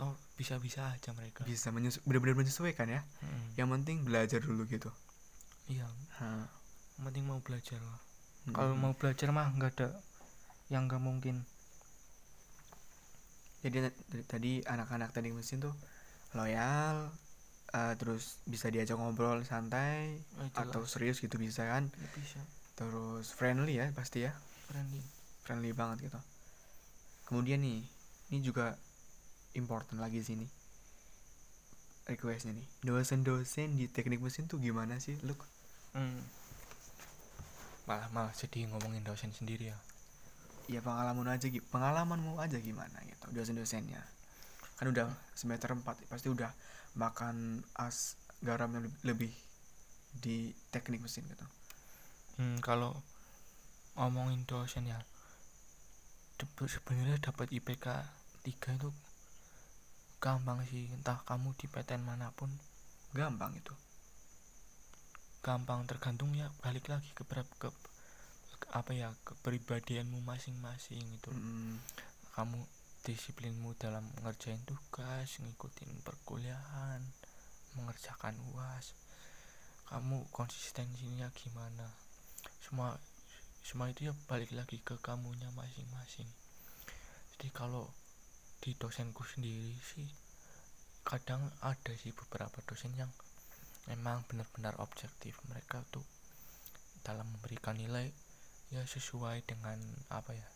[0.00, 3.04] Oh, bisa-bisa aja mereka Bisa menyesu benar-benar menyesuaikan ya.
[3.20, 3.52] Mm-mm.
[3.60, 4.88] Yang penting belajar dulu gitu.
[5.68, 5.86] iya
[6.96, 8.00] yang penting mau belajar lah
[8.48, 8.54] Mm-mm.
[8.56, 9.88] kalau mau belajar mah nggak ada
[10.72, 11.44] yang nggak mungkin
[13.64, 13.78] jadi
[14.26, 15.74] tadi anak-anak teknik mesin tuh
[16.38, 17.12] loyal,
[17.74, 21.84] eh, terus bisa diajak ngobrol santai Oh, itu atau serius gitu bisa kan.
[21.92, 22.40] Ya, bisa
[22.78, 24.32] Terus friendly ya pasti ya.
[24.68, 25.02] friendly
[25.44, 26.20] friendly banget gitu.
[27.28, 27.82] Kemudian nih,
[28.32, 28.74] ini juga
[29.54, 30.50] important lagi sih nih.
[32.10, 35.40] Requestnya nih, dosen-dosen di teknik mesin tuh gimana sih, Luk?
[35.94, 36.22] Hmm.
[37.88, 39.78] malah malah jadi ngomongin dosen sendiri ya
[40.74, 44.02] Ya pengalaman aja, pengalamanmu aja gimana gitu, dosen-dosennya.
[44.78, 45.06] Kan udah
[45.40, 46.50] semester 4, pasti udah
[47.02, 47.36] makan
[47.86, 47.96] as
[48.46, 49.32] garam yang leb- lebih
[50.24, 50.36] di
[50.74, 51.46] teknik mesin gitu.
[52.38, 52.92] hmm, kalau
[53.98, 54.98] ngomongin dosen ya
[56.74, 57.86] sebenarnya dapat IPK
[58.44, 58.90] 3 itu
[60.24, 62.50] gampang sih entah kamu di PTN mana pun
[63.18, 63.74] Gampang itu.
[65.46, 67.22] gampang tergantung ya balik lagi ke,
[67.60, 67.68] ke
[68.70, 71.82] apa ya kepribadianmu masing-masing itu Mm,
[72.38, 72.62] kamu
[73.02, 77.02] disiplinmu dalam ngerjain tugas ngikutin perkuliahan
[77.74, 78.94] mengerjakan uas.
[79.90, 81.90] Kamu konsistensinya gimana?
[82.62, 82.94] Semua
[83.66, 86.30] semua itu ya balik lagi ke kamunya masing-masing.
[87.34, 87.90] Jadi kalau
[88.62, 90.06] di dosenku sendiri sih
[91.02, 93.10] kadang ada sih beberapa dosen yang
[93.88, 96.04] memang benar-benar objektif mereka tuh
[97.00, 98.12] dalam memberikan nilai
[98.70, 99.78] ya sesuai dengan
[100.08, 100.46] apa ya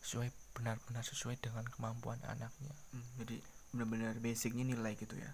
[0.00, 3.36] sesuai benar-benar sesuai dengan kemampuan anaknya mm, jadi
[3.70, 5.30] benar-benar basicnya nilai gitu ya.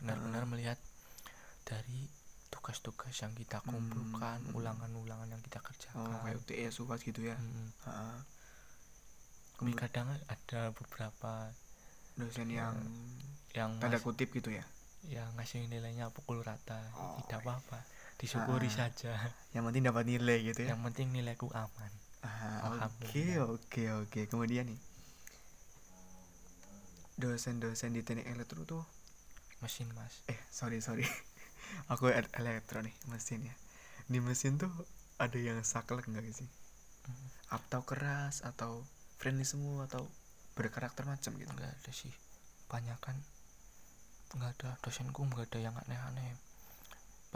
[0.00, 0.48] Benar-benar Ah.
[0.48, 0.78] melihat
[1.62, 2.08] dari
[2.48, 4.56] tugas-tugas yang kita Hmm, kumpulkan hmm.
[4.56, 7.36] ulangan-ulangan yang kita Oh, kerjakan kayak UTS, UAS gitu ya.
[7.84, 8.24] Ha.
[9.52, 11.52] Tapi Kemu- kadang ada beberapa
[12.14, 12.76] dosen Ya, yang
[13.52, 14.64] yang tanda kutip gitu ya
[15.06, 17.84] yang ngasih nilainya pukul rata Oh, tidak apa-apa
[18.16, 18.88] disyukuri Ah.
[18.88, 19.12] saja.
[19.52, 20.72] yang penting dapat nilai gitu ya.
[20.72, 21.92] Yang penting nilaiku aman.
[22.24, 24.20] Ah, oke oke oke.
[24.26, 24.80] Kemudian nih
[27.16, 28.84] dosen-dosen di teknik elektro tuh?
[29.64, 30.20] Mesin mas.
[30.28, 31.04] Eh sorry sorry.
[31.92, 33.54] Aku el- elektro nih mesin ya.
[34.06, 34.70] Di mesin tuh
[35.16, 36.48] ada yang saklek nggak sih?
[37.48, 38.84] Atau keras atau
[39.16, 40.04] friendly semua atau
[40.54, 41.48] berkarakter macam gitu?
[41.48, 42.12] Nggak ada sih.
[42.68, 43.16] Banyak kan.
[44.36, 44.70] Nggak ada.
[44.84, 46.36] Dosenku nggak ada yang aneh-aneh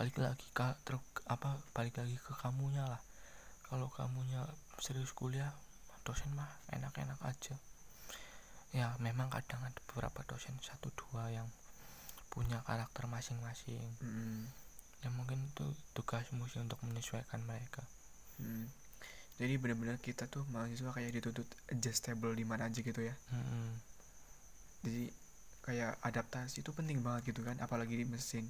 [0.00, 3.00] balik lagi ke terus apa balik lagi ke kamunya lah
[3.68, 4.48] kalau kamunya
[4.80, 5.52] serius kuliah
[6.08, 7.52] dosen mah enak-enak aja
[8.72, 11.44] ya memang kadang ada beberapa dosen satu dua yang
[12.32, 14.48] punya karakter masing-masing Mm-mm.
[15.04, 17.84] ya mungkin itu tugasmu sih untuk menyesuaikan mereka
[18.40, 18.72] Mm.
[19.36, 23.76] jadi benar-benar kita tuh mahasiswa kayak dituntut adjustable di mana aja gitu ya Mm-mm.
[24.80, 25.12] jadi
[25.60, 28.48] kayak adaptasi itu penting banget gitu kan apalagi di mesin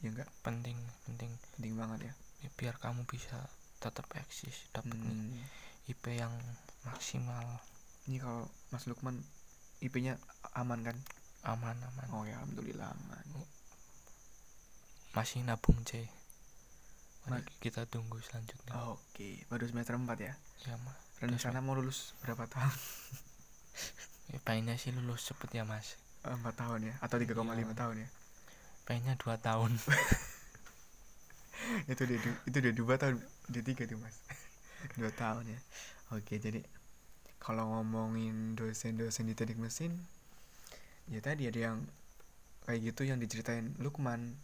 [0.00, 1.30] ya enggak penting penting.
[1.54, 2.12] Penting banget ya.
[2.40, 3.36] Ya, biar kamu bisa
[3.78, 5.44] tetap eksis dapat nih Hmm.
[5.86, 6.32] IP yang
[6.82, 7.60] maksimal.
[8.04, 9.20] Ini kalau Mas Lukman
[9.78, 10.16] IP-nya
[10.52, 10.96] aman kan?
[11.42, 12.08] Aman aman.
[12.12, 13.24] Oh ya alhamdulillah aman.
[15.10, 16.06] Masih nabung C
[17.26, 18.72] Ma- Mari kita tunggu selanjutnya.
[18.88, 20.34] Oke baru semester 4 ya?
[20.64, 22.72] Ya mah rencana mau lulus berapa tahun?
[24.30, 25.98] Ya, pengennya sih lulus cepet ya mas.
[26.22, 26.94] Empat tahun ya?
[27.02, 27.74] Atau 3,5 Iya.
[27.74, 28.08] tahun ya
[28.90, 29.70] pengennya dua tahun.
[31.86, 32.18] Itu dia
[32.50, 34.18] itu dia dua tahun dia tiga tuh mas.
[34.98, 35.60] Dua tahun ya.
[36.10, 36.66] Oke jadi
[37.38, 39.94] kalau ngomongin dosen-dosen di teknik mesin
[41.06, 41.78] ya tadi ada yang
[42.66, 44.34] kayak gitu yang diceritain Lukman.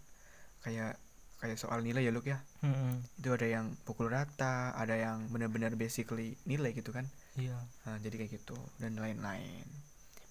[0.63, 1.03] Kayak
[1.43, 2.39] kayak soal nilai ya Luk ya?
[2.63, 3.03] Mm-mm.
[3.19, 7.11] itu ada yang pukul rata ada yang benar-benar basically nilai gitu kan?
[7.35, 7.59] Iya.
[7.91, 9.67] Nah, jadi kayak gitu dan lain-lain.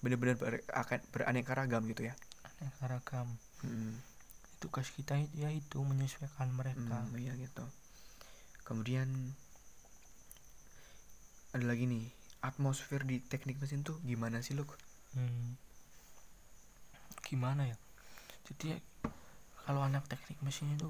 [0.00, 2.16] Benar-benar ber, akan beraneka ragam gitu ya?
[2.62, 3.28] Aneka ragam
[3.64, 3.96] Mm,
[4.60, 7.06] tugas kita itu ya itu menyesuaikan mereka.
[7.08, 7.64] Mm, iya gitu.
[8.66, 9.08] Kemudian
[11.56, 12.04] ada lagi nih
[12.44, 14.76] atmosfer di teknik mesin tuh gimana sih Luk?
[15.16, 15.56] Hmm.
[17.26, 17.74] gimana ya?
[18.46, 18.78] Jadi
[19.66, 20.86] kalau anak teknik mesin itu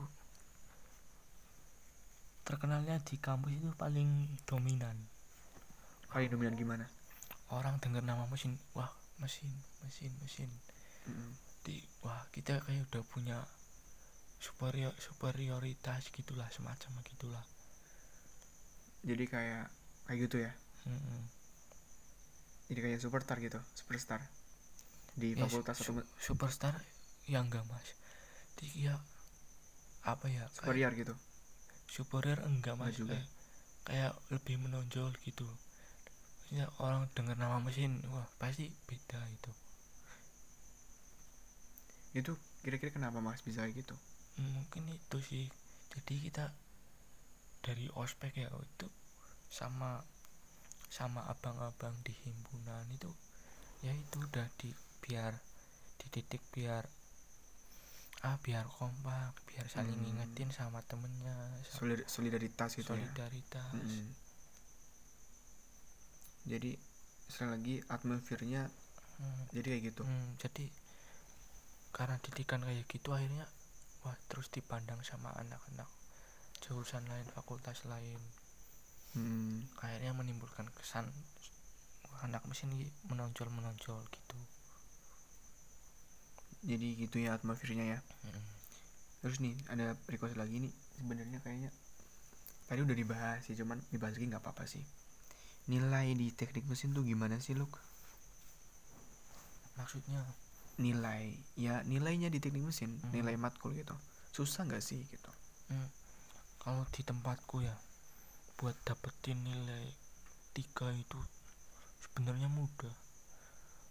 [2.45, 5.01] terkenalnya di kampus itu paling dominan.
[6.13, 6.85] Paling dominan gimana?
[7.49, 9.49] Orang dengar nama mesin wah mesin
[9.81, 10.51] mesin mesin.
[11.09, 11.33] Mm,
[11.67, 13.39] di wah kita kayak udah punya
[14.47, 17.45] superior superioritas gitulah semacam gitulah.
[19.07, 19.65] Jadi kayak
[20.07, 20.53] kayak gitu ya?
[20.87, 21.23] Mm-mm.
[22.71, 24.21] jadi kayak superstar gitu superstar.
[25.21, 25.95] Di Ya, fakultas su- atau
[26.27, 26.75] superstar
[27.33, 27.89] ya enggak mas.
[28.59, 28.95] Jadi ya
[30.13, 31.15] apa ya kayak superior gitu?
[31.95, 32.97] Superior enggak Enggak mas.
[33.01, 33.19] juga.
[33.19, 33.27] kayak,
[33.89, 35.47] kayak lebih menonjol gitu.
[36.59, 39.51] Ya orang dengar nama mesin wah pasti beda itu
[42.17, 43.95] itu kira-kira kenapa mas bisa kayak gitu?
[44.41, 45.47] Mungkin itu sih.
[45.93, 46.53] Jadi kita
[47.63, 48.87] dari ospek ya itu
[49.51, 50.05] sama
[50.89, 53.11] sama abang-abang di himpunan itu
[53.83, 54.71] ya itu udah di
[55.03, 55.35] biar
[56.01, 56.87] dididik biar
[58.25, 60.05] ah biar kompak biar saling Hmm.
[60.17, 61.35] ngingetin sama temennya
[61.69, 63.03] Solid- solidaritas gitu ya?
[63.03, 63.71] solidaritas.
[63.77, 64.07] Mm-mm.
[66.47, 66.79] jadi
[67.27, 68.63] sekali lagi atmosfernya
[69.17, 70.03] Hmm, jadi kayak gitu?
[70.05, 70.69] Hmm, jadi
[71.97, 73.49] karena didikan kayak gitu akhirnya
[74.05, 75.89] wah terus dipandang sama anak-anak
[76.61, 78.21] jurusan lain fakultas lain.
[79.17, 81.09] Hmm, akhirnya menimbulkan kesan
[82.13, 82.69] wah, anak mesin
[83.09, 84.37] menonjol menonjol gitu.
[86.69, 88.01] Jadi gitu ya atmosfernya ya.
[88.29, 88.45] Mm.
[89.25, 91.73] terus nih ada request lagi nih sebenarnya kayaknya
[92.71, 94.85] tadi udah dibahas sih cuman dibahas lagi nggak apa-apa sih.
[95.73, 97.75] Nilai di teknik mesin tuh gimana sih Luk?
[99.77, 100.25] maksudnya
[100.77, 103.13] nilai ya nilainya di teknik mesin Hmm.
[103.13, 103.97] nilai matkul gitu.
[104.37, 105.33] Susah nggak sih gitu?
[105.73, 105.89] Mm,
[106.61, 107.73] kalau di tempatku ya
[108.61, 109.89] buat dapetin nilai
[110.53, 111.21] tiga itu
[112.05, 112.93] sebenarnya mudah.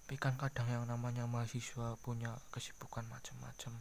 [0.06, 3.74] Tapi kan kadang yang namanya mahasiswa punya kesibukan macam-macam.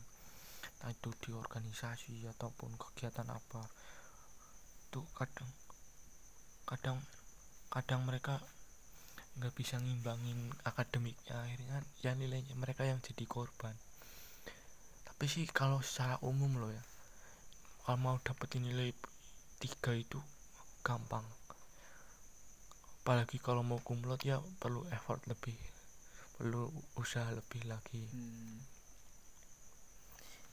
[0.65, 3.61] Entah itu di organisasi ataupun kegiatan apa
[4.89, 5.51] itu kadang
[6.65, 6.99] kadang
[7.69, 8.41] kadang mereka
[9.35, 13.75] nggak bisa ngimbangin akademiknya akhirnya ya nilainya mereka yang jadi korban.
[15.05, 16.85] Tapi sih kalau secara umum loh ya
[17.85, 18.95] kalau mau dapetin nilai
[19.59, 20.23] tiga itu
[20.87, 21.27] gampang.
[23.05, 25.57] Apalagi kalau mau kumlot ya perlu effort lebih
[26.35, 28.03] perlu usaha lebih lagi.
[28.11, 28.59] Hmm.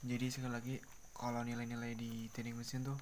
[0.02, 0.76] jadi sekali lagi
[1.14, 2.98] kalau nilai-nilai di teknik mesin tuh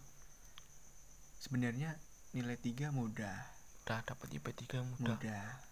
[1.40, 1.96] sebenarnya
[2.36, 3.36] nilai 3 mudah.
[3.84, 5.16] Udah dapat IP 3 mudah, mudah.
[5.16, 5.69] Mudah.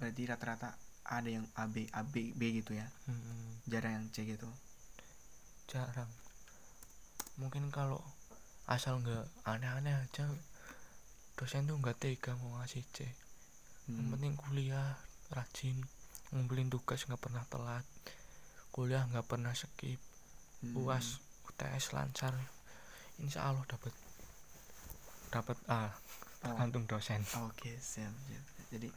[0.00, 0.72] Berarti rata-rata
[1.04, 2.88] ada yang AB AB B gitu ya?
[3.06, 3.60] Mm-mm.
[3.68, 4.48] jarang yang C gitu?
[5.68, 6.08] Jarang.
[7.36, 8.00] Mungkin kalau
[8.64, 10.24] asal nggak aneh-aneh aja
[11.34, 13.04] dosen tuh nggak tega mau ngasih C.
[13.86, 14.12] Yang Hmm.
[14.14, 14.94] penting kuliah
[15.30, 15.76] rajin
[16.30, 17.82] ngumpulin tugas nggak pernah telat
[18.70, 19.98] kuliah nggak pernah skip
[20.60, 20.76] Hmm.
[20.78, 22.36] uas UTS lancar
[23.18, 23.90] insya Allah dapat
[25.30, 25.90] dapat A.
[26.40, 27.20] Tergantung dosen.
[27.44, 28.44] Oke okay, siap, siap.
[28.72, 28.88] Jadi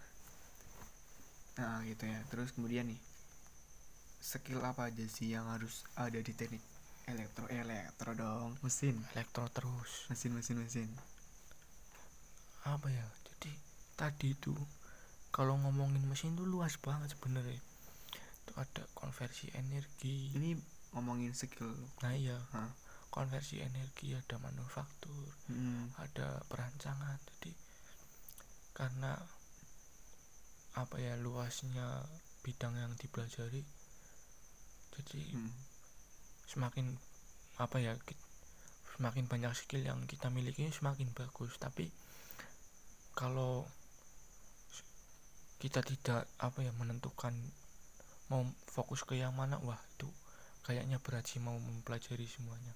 [1.60, 2.20] nah gitu ya.
[2.30, 3.02] Terus kemudian nih
[4.24, 6.64] skill apa aja sih yang harus ada di teknik
[7.06, 8.56] elektro elektro dong?
[8.64, 8.98] Mesin.
[9.14, 10.08] Elektro terus.
[10.10, 10.90] Mesin mesin mesin.
[12.64, 13.06] Apa ya?
[13.28, 13.52] Jadi
[14.00, 14.56] tadi itu
[15.34, 17.60] kalau ngomongin mesin tuh luas banget sebenarnya.
[18.48, 20.32] Itu ada konversi energi.
[20.34, 20.56] Ini
[20.96, 21.76] ngomongin skill.
[22.02, 22.40] Nah iya.
[22.56, 22.84] Hah?
[23.14, 25.94] konversi energi ada manufaktur hmm.
[26.02, 27.22] ada perancangan.
[27.30, 27.54] Jadi
[28.74, 29.14] karena
[30.74, 32.02] apa ya luasnya
[32.42, 33.62] bidang yang dipelajari.
[34.94, 35.54] Jadi hmm.
[36.50, 36.98] semakin
[37.62, 37.94] apa ya
[38.98, 41.58] semakin banyak skill yang kita miliki semakin bagus.
[41.62, 41.90] Tapi
[43.14, 43.66] kalau
[45.62, 47.32] kita tidak apa ya menentukan
[48.28, 50.10] mau fokus ke yang mana wah itu
[50.66, 52.74] kayaknya berat sih mau mempelajari semuanya.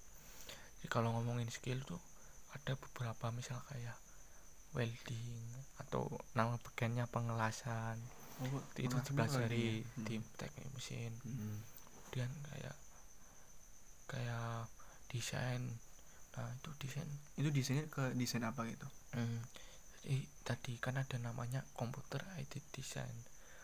[0.79, 1.99] Jadi kalau ngomongin skill tuh
[2.53, 3.97] ada beberapa misal kayak
[4.77, 5.41] welding
[5.81, 6.05] atau
[6.37, 7.97] nama bagiannya pengelasan.
[8.37, 10.05] Oh, itu dipelajari hmm.
[10.05, 11.09] di teknik mesin.
[11.25, 11.57] Hmm.
[12.07, 12.75] kemudian kayak
[14.05, 14.69] kayak
[15.09, 15.61] desain.
[16.37, 17.09] Nah itu desain.
[17.33, 18.85] Itu desainnya ke desain apa gitu?
[19.17, 19.41] Hmm.
[20.05, 23.11] jadi tadi kan ada namanya komputer IT design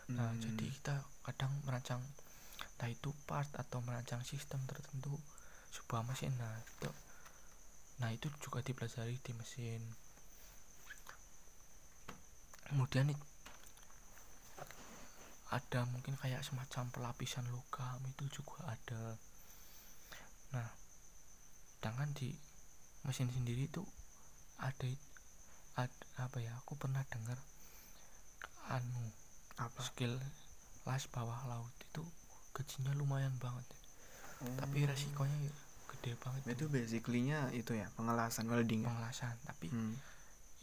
[0.04, 0.40] nah hmm.
[0.42, 2.02] jadi kita kadang merancang
[2.74, 5.14] entah itu part atau merancang sistem tertentu
[5.72, 6.34] sebuah mesin.
[6.36, 6.90] Nah itu
[8.02, 9.78] nah itu juga dipelajari di mesin
[12.68, 13.12] kemudian
[15.54, 19.14] ada mungkin kayak semacam pelapisan logam itu juga ada
[20.50, 20.68] nah
[21.78, 22.34] sedangkan di
[23.04, 23.84] mesin sendiri itu
[24.58, 24.88] ada,
[25.76, 27.36] ada apa ya aku pernah dengar
[28.72, 29.04] anu
[29.60, 30.16] apa skill
[30.88, 32.02] las bawah laut itu
[32.56, 33.66] gajinya lumayan banget
[34.42, 34.56] hmm.
[34.58, 35.36] tapi resikonya
[35.92, 38.88] gede banget itu basically-nya itu ya pengelasan welding ya?
[38.90, 39.94] pengelasan tapi hmm.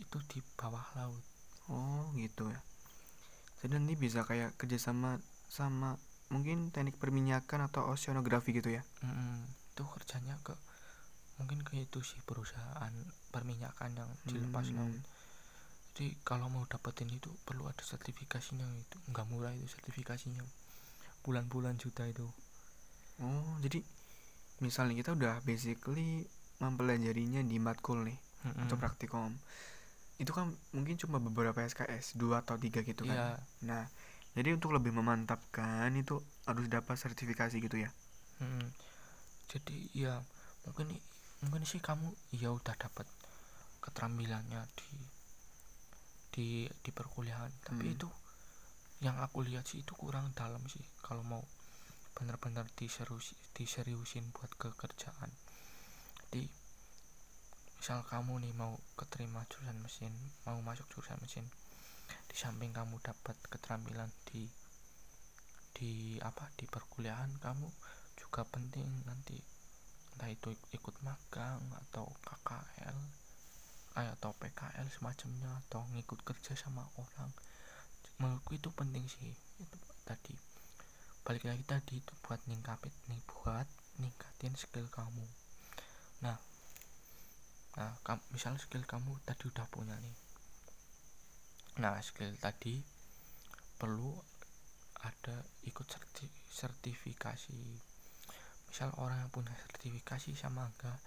[0.02, 1.24] itu di bawah laut
[1.70, 2.60] oh gitu ya.
[3.62, 5.22] Jadi nanti bisa kayak kerjasama
[5.52, 6.00] sama
[6.32, 8.82] mungkin teknik perminyakan atau oceanografi gitu ya?
[9.06, 9.46] Hmm,
[9.76, 10.56] itu kerjanya ke
[11.38, 12.94] mungkin ke itu sih perusahaan
[13.34, 14.78] perminyakan yang dilepas hmm.
[14.78, 15.02] laut
[15.92, 18.98] jadi kalau mau dapetin itu perlu ada sertifikasinya itu.
[19.12, 20.40] Nggak murah itu sertifikasinya.
[21.22, 22.26] Bulan-bulan juta itu.
[23.20, 23.84] Oh jadi
[24.64, 26.24] misalnya kita udah basically
[26.62, 28.62] mempelajarinya di matkul nih mm-hmm.
[28.66, 29.34] atau praktikum
[30.22, 33.38] itu kan mungkin cuma beberapa SKS dua atau tiga gitu kan yeah.
[33.66, 33.84] nah
[34.38, 37.90] jadi untuk lebih memantapkan itu harus dapat sertifikasi gitu ya
[38.38, 38.70] hmm.
[39.50, 40.14] jadi ya
[40.70, 40.94] mungkin
[41.42, 42.06] mungkin sih kamu
[42.38, 43.10] ya udah dapat
[43.82, 44.90] keterampilannya di
[46.32, 47.96] di di perkuliahan tapi hmm.
[47.98, 48.08] itu
[49.02, 51.42] yang aku lihat sih itu kurang dalam sih kalau mau
[52.14, 55.34] benar-benar diserius, diseriusin buat kekerjaan
[56.30, 56.46] jadi
[57.82, 60.14] misal kamu nih mau keterima jurusan mesin
[60.46, 61.50] mau masuk jurusan mesin
[62.30, 64.46] di samping kamu dapat keterampilan di
[65.74, 67.66] di apa di perkuliahan kamu
[68.22, 69.36] juga penting nanti.
[70.14, 72.98] Entah itu ikut magang atau KKL
[73.98, 77.34] eh, atau PKL semacamnya atau ngikut kerja sama orang.
[78.22, 80.38] Menurutku itu penting sih itu tadi.
[81.26, 83.68] Balik lagi tadi itu buat ningkatin nih buat
[83.98, 85.26] ningkatin skill kamu.
[86.22, 86.38] Nah
[87.80, 90.16] nah kam, misal skill kamu tadi udah punya nih.
[91.80, 92.84] Nah skill tadi
[93.80, 94.12] perlu
[95.02, 97.62] ada ikut serti, sertifikasi.
[98.68, 101.00] Misal orang yang punya sertifikasi sama enggak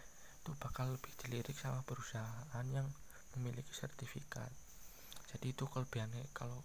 [0.44, 2.88] itu bakal lebih dilirik sama perusahaan yang
[3.36, 4.52] memiliki sertifikat.
[5.32, 6.60] Jadi itu kelebihannya kalau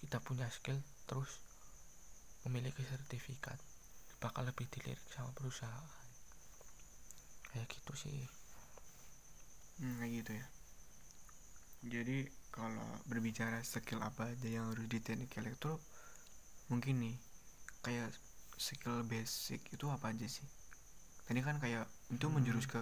[0.00, 1.40] kita punya skill terus
[2.48, 3.56] memiliki sertifikat
[4.22, 6.08] bakal lebih dilirik sama perusahaan.
[7.52, 8.41] Kayak gitu sih
[9.82, 10.46] hmm, kayak gitu ya
[11.82, 12.18] jadi
[12.54, 15.82] kalau berbicara skill apa aja yang harus di teknik elektro
[16.70, 17.16] mungkin nih
[17.82, 18.14] kayak
[18.54, 20.46] skill basic itu apa aja sih
[21.26, 22.34] tadi kan kayak itu hmm.
[22.38, 22.78] menjurus ke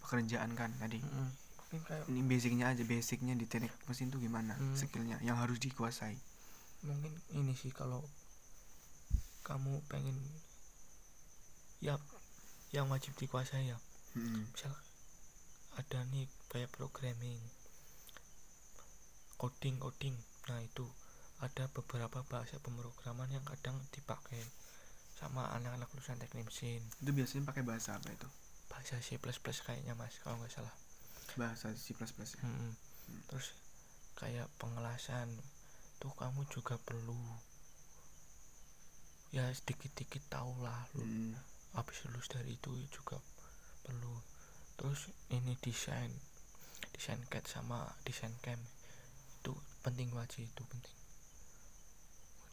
[0.00, 1.30] pekerjaan kan tadi hmm.
[1.84, 4.78] kayak ini basicnya aja basicnya di teknik mesin tuh gimana hmm.
[4.78, 6.16] skillnya yang harus dikuasai
[6.82, 8.00] mungkin ini sih kalau
[9.44, 10.14] kamu pengen
[11.82, 11.98] ya
[12.70, 13.78] yang wajib dikuasai ya
[14.14, 14.48] hmm.
[14.48, 14.72] misal
[15.80, 17.40] ada nih kayak programming
[19.42, 20.14] coding coding.
[20.46, 20.86] Nah itu
[21.42, 24.38] ada beberapa bahasa pemrograman yang kadang dipakai
[25.18, 26.78] sama anak-anak lulusan teknik mesin.
[27.02, 28.28] Itu biasanya pakai bahasa apa itu?
[28.70, 30.74] Bahasa C++ kayaknya mas kalau nggak salah.
[31.34, 32.06] Bahasa C++ ya?
[32.46, 32.78] Hmm.
[33.02, 33.18] Hmm.
[33.26, 33.58] terus
[34.14, 35.26] kayak pengelasan
[35.98, 37.18] tuh kamu juga perlu.
[39.34, 41.02] Ya sedikit-sedikit tahu lah lu.
[41.02, 41.34] Hmm.
[41.72, 43.16] habis lulus dari itu juga
[43.82, 44.12] perlu
[44.82, 46.10] terus ini desain
[46.90, 48.58] desain CAD sama desain cam.
[49.38, 49.54] Itu
[49.86, 50.96] penting wajib itu penting.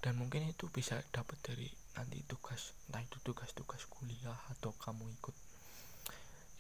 [0.06, 1.66] Dan mungkin itu bisa dapat dari
[1.98, 5.34] nanti tugas entah itu tugas-tugas kuliah atau kamu ikut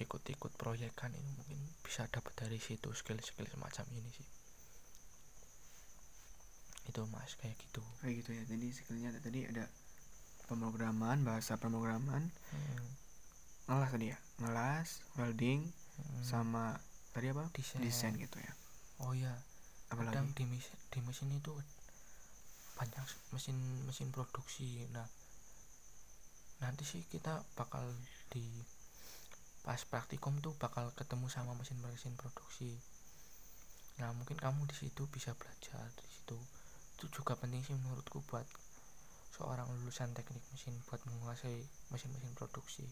[0.02, 4.28] ikut-ikut proyekan ini mungkin bisa dapat dari situ skill-skill semacam ini sih.
[6.90, 7.86] Itu mas kayak gitu.
[8.02, 9.70] Kayak gitu ya jadi skillnya tadi ada
[10.50, 12.34] pemrograman bahasa pemrograman.
[12.50, 12.90] Hmm.
[13.70, 14.18] Ngelas tadi ya?
[14.42, 14.90] Ngelas
[15.22, 16.24] welding hmm.
[16.26, 16.82] sama
[17.14, 17.46] tadi apa?
[17.54, 17.86] Desain.
[17.86, 18.54] desain gitu ya.
[19.06, 19.32] Oh ya
[19.90, 20.46] kadang di,
[20.94, 21.54] di mesin itu
[22.78, 24.90] banyak mesin mesin produksi.
[24.90, 25.06] Nah
[26.66, 27.86] nanti sih kita bakal
[28.34, 28.44] di
[29.62, 32.74] pas praktikum tuh bakal ketemu sama mesin-mesin produksi.
[34.02, 36.38] Nah mungkin kamu di situ bisa belajar di situ.
[36.98, 38.46] Itu juga penting sih menurutku buat
[39.40, 41.64] seorang lulusan teknik mesin buat menguasai
[41.94, 42.84] mesin-mesin produksi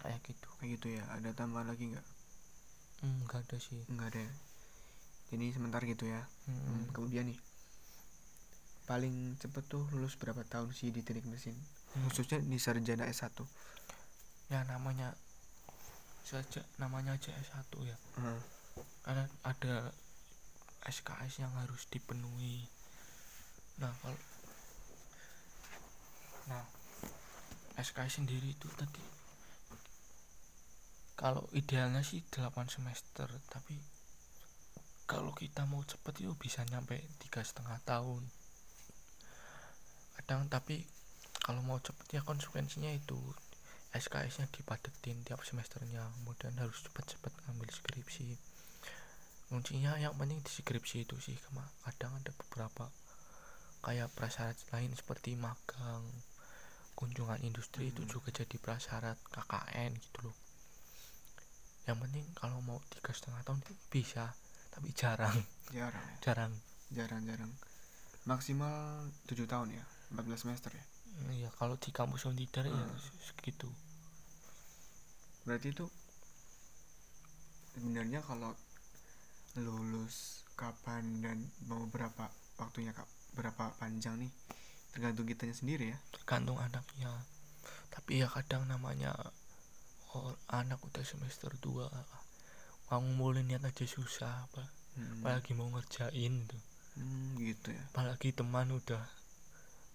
[0.00, 0.48] kayak gitu.
[0.56, 1.04] Kayak gitu ya.
[1.12, 2.06] Ada tambahan lagi nggak?
[3.04, 3.82] Hmm, nggak ada sih.
[3.92, 4.24] Nggak ada
[5.32, 6.24] jadi sebentar gitu ya.
[6.48, 6.60] Hmm.
[6.64, 7.40] Hmm, kemudian nih.
[8.88, 11.56] Paling cepet tuh lulus berapa tahun sih di teknik mesin?
[11.92, 12.08] Hmm.
[12.08, 13.36] khususnya di sarjana S1
[14.48, 15.12] ya namanya
[16.24, 17.96] saja namanya aja S1 ya.
[18.16, 18.40] Hmm.
[19.04, 19.92] karena ada
[20.88, 22.64] SKS yang harus dipenuhi.
[23.76, 24.16] Nah kalau
[26.48, 26.64] nah
[27.76, 29.04] SKS sendiri itu tadi
[31.12, 33.76] kalau idealnya sih 8 semester tapi
[35.12, 38.24] kalau kita mau cepet itu bisa nyampe tiga setengah tahun.
[40.16, 40.88] Kadang tapi
[41.44, 43.18] kalau mau cepet ya konsekuensinya itu
[43.92, 48.40] SKS nya dipadetin tiap semesternya kemudian harus cepet-cepet ngambil skripsi.
[49.52, 51.36] Kuncinya yang penting di skripsi itu sih
[51.84, 52.88] kadang ada beberapa
[53.84, 56.00] kayak prasyarat lain seperti magang
[56.96, 57.92] kunjungan industri hmm.
[57.92, 60.36] itu juga jadi prasyarat KKN gitu loh
[61.86, 63.58] yang penting kalau mau tiga setengah tahun
[63.90, 64.30] bisa
[64.72, 65.36] tapi jarang.
[65.74, 66.16] Jarang ya?
[66.24, 66.52] jarang.
[66.94, 67.52] Jarang jarang.
[68.24, 69.84] Maksimal tujuh tahun ya?
[70.14, 70.84] 14 semester ya?
[71.32, 72.72] Iya kalau di kampus Unidar hmm.
[72.72, 72.86] ya
[73.20, 73.68] segitu.
[75.44, 75.86] Berarti itu
[77.76, 78.54] sebenarnya kalau
[79.58, 83.08] lulus kapan dan mau berapa waktunya kak?
[83.36, 84.32] Berapa panjang nih?
[84.92, 85.98] Tergantung kitanya sendiri ya?
[86.12, 87.12] Tergantung anaknya.
[87.92, 89.12] Tapi ya kadang namanya
[90.16, 91.88] oh, anak udah semester 2
[92.92, 94.68] mau mulai niat aja susah apa?
[94.92, 95.24] Hmm.
[95.24, 96.60] apalagi mau ngerjain tuh
[97.00, 97.82] hmm, gitu ya.
[97.96, 99.00] Apalagi teman udah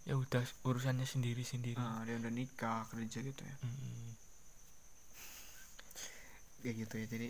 [0.10, 3.56] ya udah urusannya sendiri sendiri ah, dia udah nikah kerja gitu ya.
[3.62, 4.10] Hmm.
[6.66, 7.30] kayak gitu ya jadi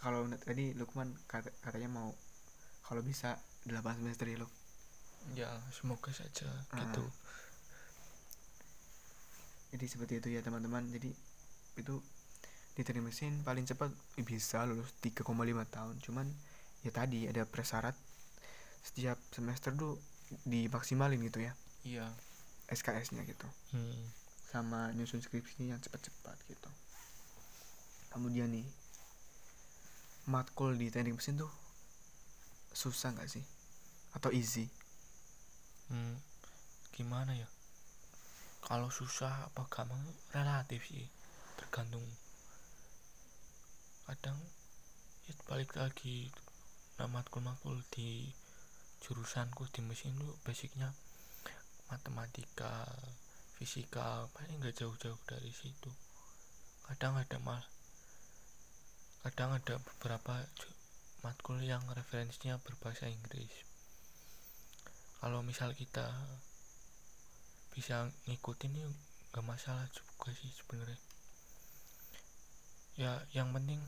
[0.00, 2.08] kalau tadi Lukman kata, katanya mau
[2.88, 3.36] kalau bisa
[3.68, 4.48] 8 semester ya lo
[5.36, 6.80] ya semoga saja ah.
[6.80, 7.04] gitu
[9.76, 10.88] jadi seperti itu ya teman-teman.
[10.88, 11.10] Jadi
[11.76, 12.00] itu
[12.76, 13.88] di teknik mesin paling cepat
[14.20, 15.24] bisa lulus 3,5
[15.72, 15.96] tahun.
[16.04, 16.28] Cuman
[16.84, 17.96] ya tadi ada persyarat
[18.84, 19.96] setiap semester tuh
[20.44, 21.52] dimaksimalin gitu ya.
[21.88, 22.06] Iya.
[22.68, 23.48] SKS nya gitu.
[23.72, 24.04] Hmm.
[24.46, 26.70] sama nyusun skripsinya yang cepat-cepat gitu.
[28.14, 28.64] Kemudian nih
[30.30, 31.50] matkul di teknik mesin tuh
[32.72, 33.42] susah nggak sih?
[34.14, 34.70] Atau easy?
[35.90, 36.16] Hmm,
[36.94, 37.44] gimana ya?
[38.64, 40.00] Kalau susah apa gampang?
[40.32, 41.10] Relatif sih
[41.66, 42.06] tergantung.
[44.06, 44.38] Kadang
[45.26, 46.30] ya balik lagi
[47.02, 48.30] matkul-matkul di
[49.02, 50.94] jurusanku di mesin itu basicnya
[51.90, 52.86] matematika
[53.58, 55.90] fisika paling nggak jauh-jauh dari situ.
[56.86, 57.66] Kadang ada mal
[59.26, 60.38] kadang ada beberapa
[61.26, 63.50] matkul yang referensinya berbahasa Inggris.
[65.18, 66.06] Kalau misal kita
[67.74, 68.86] bisa ngikutin ya
[69.34, 71.05] nggak masalah juga sih sebenarnya
[72.96, 73.80] ya yang penting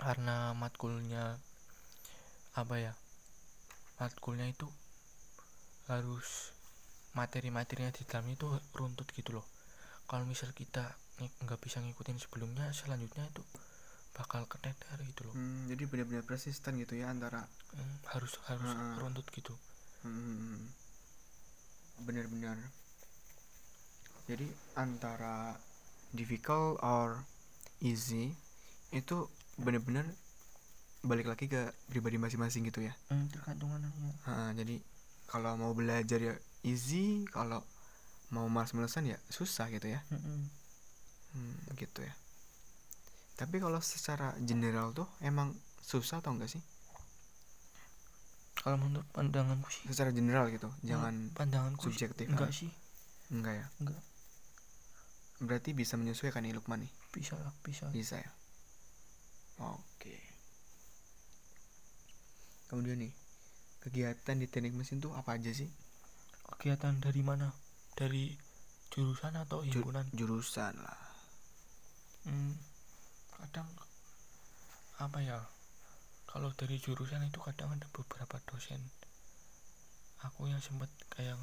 [0.00, 1.36] karena matkulnya
[2.56, 2.92] apa ya
[4.00, 4.66] matkulnya itu
[5.86, 6.54] harus
[7.14, 9.46] materi-materinya di dalam itu runtut gitu loh.
[10.10, 13.44] Kalau misal kita nggak bisa ngikutin sebelumnya selanjutnya itu
[14.14, 15.34] bakal keteter gitu loh.
[15.34, 19.54] Hmm, jadi benar-benar persisten gitu ya antara hmm, harus harus uh, runtut gitu.
[20.02, 20.70] Hmm,
[22.02, 22.58] benar-benar.
[24.26, 25.54] Jadi antara
[26.14, 27.22] difficult or
[27.82, 28.34] easy
[28.94, 29.26] itu
[29.58, 30.06] bener-bener
[31.04, 32.94] balik lagi ke pribadi masing-masing gitu ya.
[33.12, 34.12] Hmm, tergantung anaknya.
[34.24, 34.80] Ha, jadi
[35.28, 37.60] kalau mau belajar ya easy kalau
[38.32, 40.00] mau malas-malasan ya susah gitu ya.
[40.08, 40.48] Hmm.
[41.36, 42.14] Hmm, gitu ya.
[43.36, 45.52] Tapi kalau secara general tuh emang
[45.82, 46.62] susah atau enggak sih?
[48.64, 49.84] Kalau menurut pandanganku sih.
[49.92, 52.72] Secara general gitu jangan pandanganku subjektif enggak sih.
[53.28, 53.66] Enggak ya?
[53.82, 54.00] Enggak.
[55.44, 57.86] Berarti bisa menyesuaikan nih Lukman nih bisa lah bisa.
[57.94, 58.32] Bisa ya?
[59.62, 60.18] Oke.
[62.66, 63.14] Kemudian nih
[63.86, 65.70] kegiatan di teknik mesin tuh apa aja sih?
[66.58, 67.54] Kegiatan dari mana?
[67.94, 68.34] Dari
[68.90, 70.02] jurusan atau himpunan?
[70.10, 71.02] jurusan lah.
[72.26, 72.58] Hmm,
[73.38, 73.70] kadang
[74.98, 75.38] apa ya?
[76.26, 78.82] Kalau dari jurusan itu kadang ada beberapa dosen.
[80.26, 81.38] Aku yang sempat kayak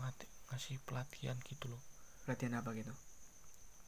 [0.51, 1.79] ngasih pelatihan gitu loh.
[2.27, 2.91] Pelatihan apa gitu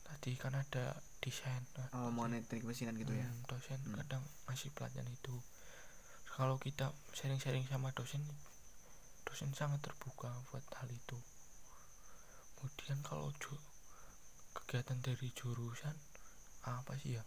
[0.03, 2.11] tadi kan ada desain nah, oh
[2.47, 3.23] teknik mesinan gitu ya?
[3.23, 3.95] hmm, ya dosen hmm.
[4.03, 5.35] kadang ngasih pelatihan itu.
[6.33, 8.19] Kalau kita sharing-sharing sama dosen
[9.23, 11.17] dosen sangat terbuka buat hal itu.
[12.59, 13.31] Kemudian kalau
[14.53, 15.95] kegiatan dari jurusan
[16.67, 17.23] apa sih ya?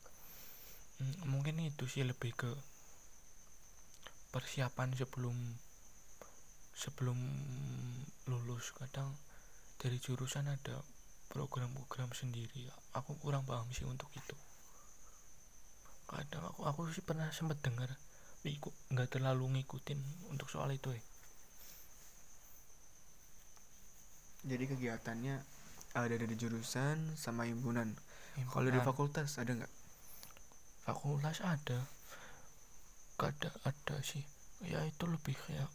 [1.00, 2.52] Hmm, mungkin itu sih lebih ke
[4.32, 5.36] persiapan sebelum
[6.76, 7.16] sebelum
[8.28, 8.76] lulus.
[8.76, 9.12] Kadang
[9.80, 10.80] dari jurusan ada
[11.30, 12.70] program-program sendiri.
[12.94, 14.36] Aku kurang paham sih untuk itu.
[16.06, 17.90] Kadang aku aku sih pernah sempat dengar
[18.46, 21.02] ikut nggak terlalu ngikutin untuk soal itu ya
[24.46, 25.42] jadi kegiatannya
[25.98, 27.90] ada dari jurusan sama himpunan.
[28.54, 29.74] Kalau di fakultas ada nggak?
[30.86, 31.82] Fakultas ada.
[33.18, 34.22] Ada ada sih.
[34.62, 35.66] Ya itu lebih kayak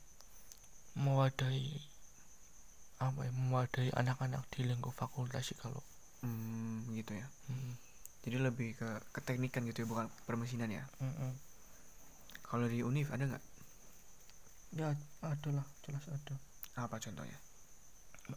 [0.95, 1.83] mewadahi
[3.01, 5.81] apa ya mewadahi anak-anak di lingkup fakultas sih kalau.
[6.21, 7.25] Hmm, gitu ya.
[7.49, 7.73] Hmm.
[8.21, 10.85] jadi lebih ke keteknikan gitu ya bukan permesinan ya?
[11.01, 11.33] Hmm.
[12.45, 13.43] kalau di univ ada nggak?
[14.77, 14.93] Ya
[15.25, 16.35] ada lah jelas ada.
[16.77, 17.37] Apa contohnya?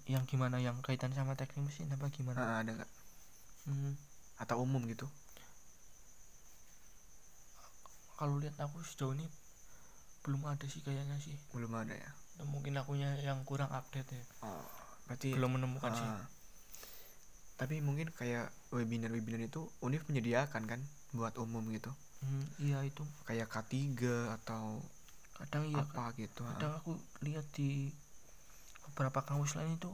[0.08, 2.40] Yang gimana yang kaitan sama teknik mesin apa gimana?
[2.40, 2.90] Ah, ada nggak?
[3.68, 3.92] Hmm.
[4.40, 5.04] atau umum gitu?
[8.16, 9.28] Kalau lihat aku sejauh ini
[10.24, 11.36] belum ada sih kayaknya sih.
[11.52, 14.24] Belum ada ya mungkin akunya yang kurang update ya.
[14.42, 14.66] Oh,
[15.06, 16.08] berarti belum menemukan uh, sih.
[16.08, 16.26] Ah.
[17.54, 20.80] tapi mungkin kayak webinar webinar itu univ menyediakan kan
[21.14, 21.94] buat umum gitu?
[22.18, 23.06] Hmm, iya itu.
[23.30, 23.94] Kayak K3
[24.42, 24.82] atau
[25.34, 26.94] kadang iya apa gitu kadang aku
[27.26, 27.90] lihat di
[28.86, 29.90] beberapa kampus lain itu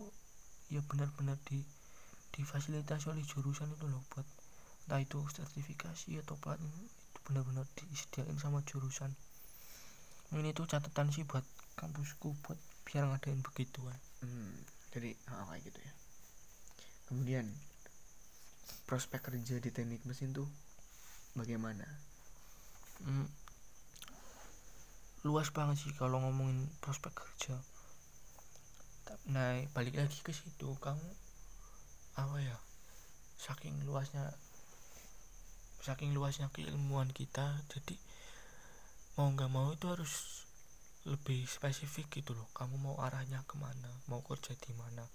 [0.69, 1.65] ya benar-benar di
[2.37, 4.29] difasilitasi oleh jurusan itu loh buat
[4.87, 6.85] entah itu sertifikasi atau pelatihan
[7.27, 9.15] benar-benar disediain sama jurusan.
[10.35, 11.43] Ini tuh catatan sih buat
[11.81, 13.97] kampusku buat biar ngadain begituan.
[14.21, 14.53] Hmm,
[14.93, 15.93] jadi oh, kayak gitu ya.
[17.09, 17.47] Kemudian
[18.85, 20.47] prospek kerja di teknik mesin tuh
[21.33, 21.89] bagaimana?
[23.01, 23.25] Hmm,
[25.25, 27.57] luas banget sih kalau ngomongin prospek kerja.
[29.33, 31.09] Nah balik lagi ke situ kamu
[32.21, 32.59] apa ya
[33.41, 34.37] saking luasnya
[35.81, 37.97] saking luasnya keilmuan kita jadi
[39.17, 40.45] mau nggak mau itu harus
[41.09, 42.49] lebih spesifik gitu loh.
[42.53, 43.89] Kamu mau arahnya ke mana?
[44.13, 45.07] Mau kerja di mana?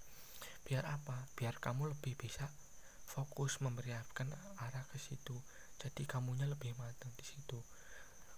[0.66, 1.30] Biar apa?
[1.38, 2.50] Biar kamu lebih bisa
[3.06, 4.26] fokus memperlihatkan
[4.58, 5.38] arah ke situ.
[5.78, 7.62] Jadi kamunya lebih matang di situ.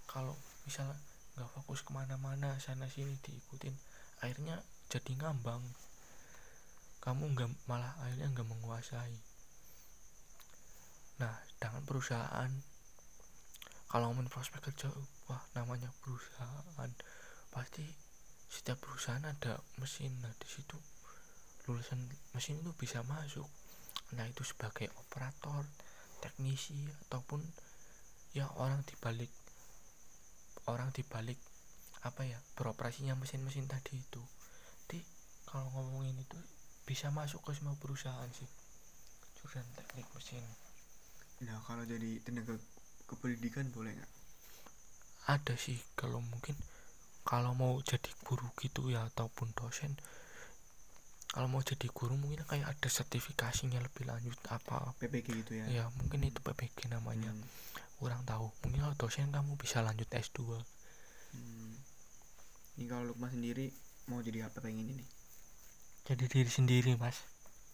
[0.05, 0.36] Kalau
[0.68, 0.99] misalnya
[1.38, 3.72] nggak fokus ke mana-mana sana sini diikutin
[4.20, 4.61] akhirnya
[4.92, 5.62] jadi ngambang.
[7.01, 9.16] Kamu nggak malah akhirnya nggak menguasai.
[11.22, 12.51] Nah dengan perusahaan
[13.88, 14.92] kalau ngomongin prospek kerja
[15.32, 16.92] wah namanya perusahaan
[17.53, 17.84] pasti
[18.49, 20.12] setiap perusahaan ada mesin.
[20.24, 20.76] Nah di situ
[21.68, 22.01] lulusan
[22.32, 23.49] mesin itu bisa masuk.
[24.16, 25.68] Nah itu sebagai operator
[26.24, 27.44] teknisi ataupun
[28.32, 29.30] ya orang dibalik
[30.68, 31.36] orang dibalik
[32.05, 34.22] apa ya beroperasinya mesin-mesin tadi itu.
[34.88, 35.05] Jadi
[35.44, 36.38] kalau ngomongin itu
[36.88, 38.49] bisa masuk ke semua perusahaan sih.
[39.36, 40.44] Jurusan teknik mesin.
[41.44, 42.57] Nah kalau jadi tenaga
[43.09, 44.12] kependidikan boleh nggak?
[45.28, 46.57] Ada sih kalau mungkin
[47.29, 49.93] kalau mau jadi guru gitu ya ataupun dosen
[51.29, 55.64] kalau mau jadi guru mungkin kayak ada sertifikasinya lebih lanjut apa PPG gitu ya?
[55.68, 57.29] Ya mungkin itu PPG namanya.
[57.29, 57.45] Hmm.
[58.01, 58.49] kurang tahu.
[58.64, 60.57] Mungkin kalau dosen kamu bisa lanjut S2
[61.37, 61.72] hmm.
[62.81, 63.68] ini kalau Lukman sendiri
[64.09, 65.05] mau jadi apa pengen ini
[66.09, 67.20] jadi diri sendiri mas.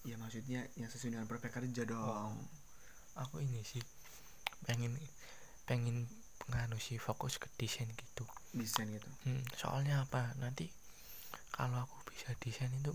[0.03, 2.35] Ya maksudnya yang sesuai dengan prospek kerja dong.
[2.35, 3.23] Oh.
[3.23, 3.79] Aku ini sih
[4.67, 4.99] pengen
[5.71, 6.11] pengen
[6.51, 8.25] nganu sih fokus ke desain gitu.
[8.53, 9.09] Desain gitu.
[9.25, 10.37] Hmm, soalnya apa?
[10.39, 10.69] Nanti
[11.55, 12.93] kalau aku bisa desain itu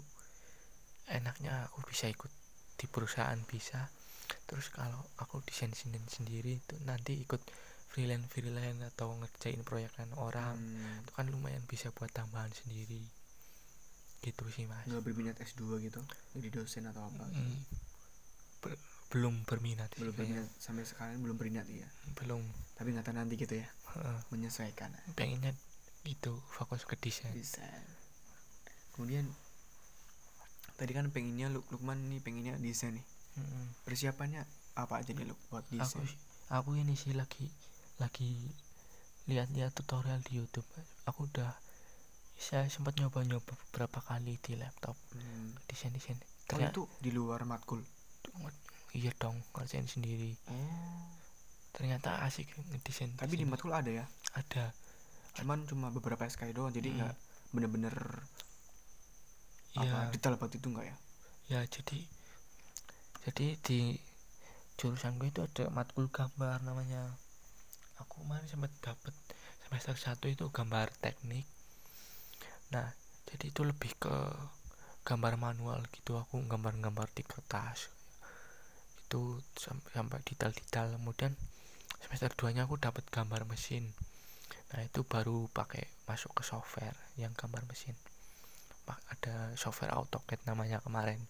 [1.10, 2.30] enaknya aku bisa ikut
[2.78, 3.90] di perusahaan bisa.
[4.46, 7.42] Terus kalau aku desain sendiri sendiri itu nanti ikut
[7.90, 11.02] freelance freelance atau ngerjain proyekan orang hmm.
[11.02, 13.02] itu kan lumayan bisa buat tambahan sendiri.
[14.22, 14.86] Gitu sih mas.
[14.86, 16.02] Nggak berminat S2 gitu
[16.38, 17.26] jadi dosen atau apa?
[17.34, 17.58] Hmm
[19.10, 20.48] belum berminat belum berminat.
[20.62, 21.90] Sampai sekarang belum berminat ya
[22.22, 22.46] belum.
[22.78, 24.94] Tapi nggak tahu nanti gitu ya uh, menyesuaikan.
[25.18, 25.54] Pengennya
[26.06, 27.34] itu fokus ke desain.
[27.34, 27.86] Desain.
[28.94, 29.26] Kemudian
[30.78, 33.06] tadi kan pengennya Luk Lukman nih pengennya desain nih.
[33.40, 33.72] Hmm.
[33.88, 34.44] persiapannya
[34.76, 36.04] apa aja nih lu buat aku desain?
[36.08, 37.48] sih- aku ini sih lagi
[38.02, 38.36] lagi
[39.30, 40.66] lihat-lihat tutorial di YouTube
[41.06, 41.54] aku udah
[42.40, 45.60] saya sempat nyoba-nyoba beberapa kali di laptop hmm.
[45.68, 46.16] desain-desain.
[46.48, 47.84] Kalau ternyata itu di luar matkul
[48.94, 50.34] iya dong ngerjain sendiri.
[50.50, 51.20] Oh
[51.80, 54.06] ternyata asik ngedesain tapi di matkul ada ya?
[54.34, 54.74] Ada.
[55.38, 56.98] Cuman cuma beberapa SKI doang jadi Hmm.
[57.00, 57.16] nggak
[57.56, 57.96] bener-bener
[59.78, 60.12] apa iya.
[60.12, 60.96] detail banget itu enggak ya?
[61.50, 62.00] Ya jadi
[63.24, 63.80] jadi di
[64.76, 67.16] jurusan gue itu ada matkul gambar namanya.
[68.02, 69.14] Aku kemarin sempat dapet
[69.64, 71.46] semester 1 itu gambar teknik.
[72.74, 72.92] Nah
[73.30, 74.16] jadi itu lebih ke
[75.06, 77.88] gambar manual gitu aku gambar-gambar di kertas
[79.10, 79.24] itu
[79.64, 81.34] sampai, sampai detail-detail kemudian
[82.04, 83.84] semester 2 nya aku dapat gambar mesin.
[84.72, 87.96] Nah itu baru pakai masuk ke software yang gambar mesin.
[88.88, 91.22] Pak, ada software AutoCAD namanya kemarin.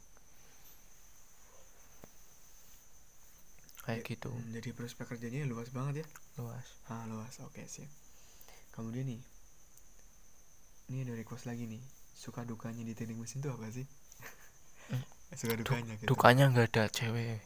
[3.85, 4.31] Kayak gitu.
[4.31, 6.05] Hmm, jadi prospek kerjanya luas banget ya?
[6.37, 6.67] Luas.
[6.91, 7.35] Ah luas.
[7.47, 7.89] Oke sip
[8.75, 9.21] kemudian nih
[10.91, 11.83] ini ada request lagi nih.
[12.23, 13.85] Suka dukanya di teknik mesin tuh apa sih?
[14.89, 15.03] Hmm.
[15.39, 16.09] suka Du- dukanya gitu.
[16.09, 17.39] dukanya nggak ada cewek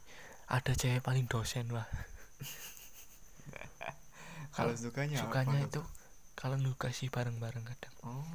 [0.47, 1.83] ada cewek paling dosen wah
[4.55, 5.81] kalau sukanya sukanya apa itu
[6.33, 7.93] kalau nugas sih bareng-bareng kadang.
[8.03, 8.25] Oh.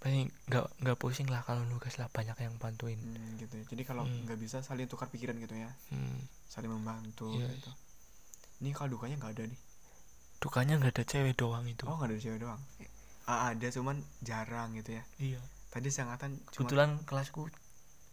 [0.00, 2.96] Paling nggak nggak pusing lah kalau nugas lah banyak yang bantuin.
[2.96, 3.64] Hmm, gitu ya.
[3.66, 4.24] Jadi kalau Hmm.
[4.24, 5.68] nggak bisa saling tukar pikiran gitu ya.
[5.92, 6.16] Hmm,
[6.48, 7.50] saling membantu Iya.
[7.52, 7.70] gitu.
[8.62, 9.60] Ini kalau dukanya nggak ada nih.
[10.40, 11.84] Dukanya nggak ada cewek doang itu.
[11.84, 12.60] Oh nggak ada cewek doang.
[13.28, 15.02] Ah, ada cuman jarang gitu ya.
[15.20, 15.40] Iya.
[15.68, 17.46] Tadi seangkatan kebetulan kelasku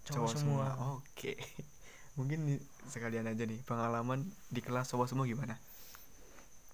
[0.06, 1.34] cowok, semua, oke
[2.18, 5.56] mungkin nih, sekalian aja nih pengalaman di kelas cowok semua gimana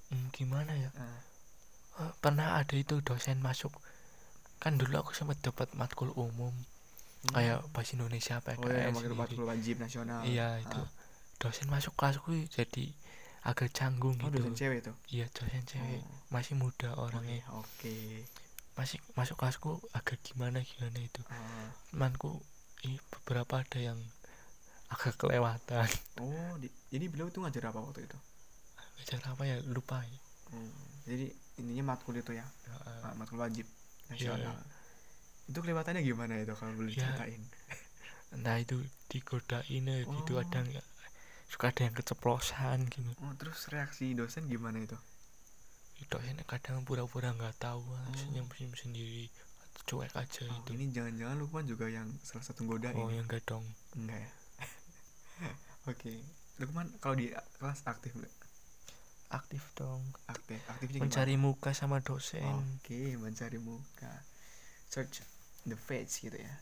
[0.08, 1.20] Hmm, gimana ya Ah.
[2.00, 3.74] Eh, pernah ada itu dosen masuk
[4.58, 6.54] kan dulu aku sempat dapat matkul umum
[7.24, 7.34] Hmm.
[7.34, 9.16] kayak bahasa Indonesia PKS oh iya sendiri.
[9.16, 10.90] matkul wajib nasional iya itu Ah.
[11.38, 12.92] dosen masuk kelasku jadi
[13.44, 16.08] agak canggung oh gitu dosen cewek tuh iya dosen cewek Oh.
[16.30, 17.96] masih muda orangnya oke oke
[18.74, 21.68] masih masuk kelasku agak gimana gimana itu Ah.
[21.90, 22.40] temanku
[22.82, 24.00] ih, beberapa ada yang
[24.94, 25.90] agak kelewatan.
[26.22, 28.18] Oh di, jadi beliau tuh ngajar apa waktu itu?
[28.98, 29.58] Ngajar apa ya?
[29.66, 30.00] Lupa.
[30.06, 30.20] Ya
[30.54, 30.70] Hmm,
[31.10, 32.46] jadi intinya matkul itu ya?
[32.86, 33.66] Ah, matkul wajib
[34.06, 34.54] nasional.
[35.50, 37.10] Itu kelihatannya gimana itu kalau boleh Ya.
[37.10, 37.42] ceritain
[38.34, 40.42] nah itu digodain ya gitu Oh.
[40.42, 40.82] ada yang
[41.46, 43.14] suka ada yang keceplosan gitu.
[43.22, 44.98] Oh, terus reaksi dosen gimana itu?
[46.10, 48.14] Dosen kadang pura-pura nggak tahu ah, Oh.
[48.18, 49.30] senyum senyum sendiri
[49.84, 52.94] cuek aja oh, itu ini jangan-jangan Lukman juga yang salah satu godain?
[52.96, 53.66] Oh yang enggak dong.
[53.98, 54.32] Enggak ya
[55.90, 56.14] oke.
[56.62, 58.34] Lukman kalau di kelas aktif nggak?
[59.34, 60.06] Aktif dong.
[60.30, 60.62] Aktif.
[60.70, 62.46] Aktifnya mencari muka sama dosen.
[62.78, 64.22] Oke mencari muka.
[64.94, 65.26] Search
[65.66, 66.56] the face gitu ya.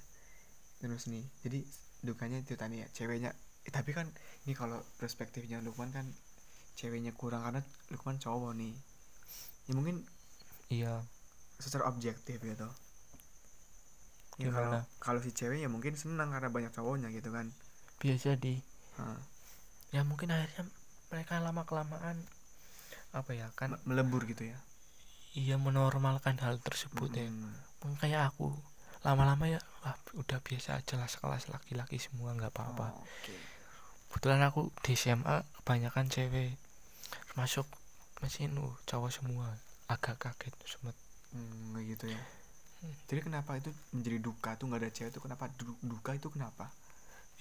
[0.80, 1.59] Terus nih jadi
[2.01, 3.36] dukanya itu tadi ya ceweknya.
[3.67, 4.07] Eh, tapi kan
[4.47, 6.07] ini kalau perspektifnya Lukman kan
[6.80, 7.61] ceweknya kurang karena
[7.91, 8.74] Lukman cowok nih.
[9.67, 10.07] Ya mungkin
[10.72, 11.03] iya.
[11.59, 12.67] secara objektif gitu.
[14.39, 14.88] Ya kalau Gimana?
[15.03, 17.51] kalau si cewek ya mungkin senang karena banyak cowoknya gitu kan
[18.02, 18.58] biasa di
[18.97, 19.18] Hah,
[19.95, 20.66] ya mungkin akhirnya
[21.12, 22.18] mereka lama kelamaan
[23.12, 24.58] apa ya kan me- melebur gitu ya?
[25.32, 27.28] Iya menormalkan hal tersebut ya.
[27.28, 27.54] Mm-mm.
[27.84, 28.52] Mungkin kayak aku
[29.02, 32.88] lama-lama ya wah, udah biasa aja lah sekelas laki-laki semua nggak apa-apa.
[32.91, 33.36] Oh, oke.
[34.12, 36.60] Kebetulan aku di SMA kebanyakan cewek
[37.39, 37.64] masuk
[38.20, 39.47] mesin uh, cowok semua
[39.88, 40.95] agak kaget sempat
[41.32, 42.20] Hmm, gitu ya.
[42.84, 42.91] Hmm.
[43.08, 45.47] jadi kenapa itu menjadi duka tuh nggak ada cewek itu kenapa?
[45.56, 46.68] Du- duka itu kenapa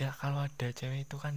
[0.00, 1.36] ya kalau ada cewek itu kan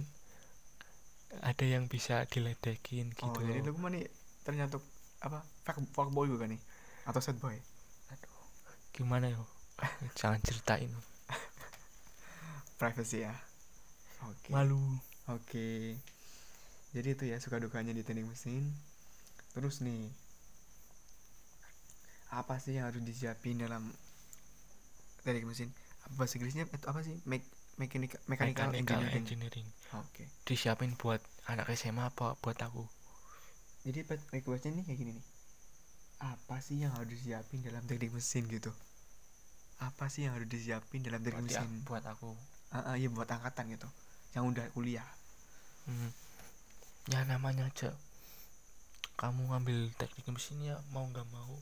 [1.44, 3.28] ada yang bisa diledekin gitu.
[3.28, 3.60] oh jadi.
[3.60, 4.08] Lukman nih
[4.48, 4.80] ternyata
[5.20, 6.60] apa fuck, fuck boy bukan nih
[7.04, 7.60] atau sad boy?
[8.94, 9.42] Gimana yo?
[10.18, 10.88] Jangan ceritain.
[12.80, 13.34] Privacy ya?
[14.24, 14.54] Oke.
[14.54, 14.80] Malu.
[15.28, 15.98] Oke.
[16.94, 18.70] Jadi itu ya suka dukanya di teknik mesin.
[19.52, 20.08] Terus nih
[22.30, 23.90] apa sih yang harus disiapin dalam
[25.26, 25.74] teknik mesin?
[26.06, 27.18] Apa bahasa Inggrisnya itu apa sih?
[27.26, 27.42] Mek
[27.76, 29.24] mechanical, mechanical, mechanical engineering.
[29.24, 29.68] engineering.
[29.94, 30.24] Oke.
[30.46, 31.20] Disiapin buat
[31.50, 32.86] anak SMA apa buat aku?
[33.84, 34.00] Jadi
[34.32, 35.26] requestnya nih kayak gini nih.
[36.24, 38.72] Apa sih yang harus disiapin dalam teknik mesin gitu?
[39.82, 41.84] Apa sih yang harus disiapin dalam teknik buat, ya, mesin?
[41.84, 42.30] buat aku.
[42.72, 43.88] Ah ah, iya buat angkatan gitu.
[44.32, 45.08] Yang udah kuliah.
[45.84, 46.10] Hmm.
[47.12, 47.92] ya namanya aja.
[49.20, 51.60] Kamu ngambil teknik mesin ya mau nggak mau.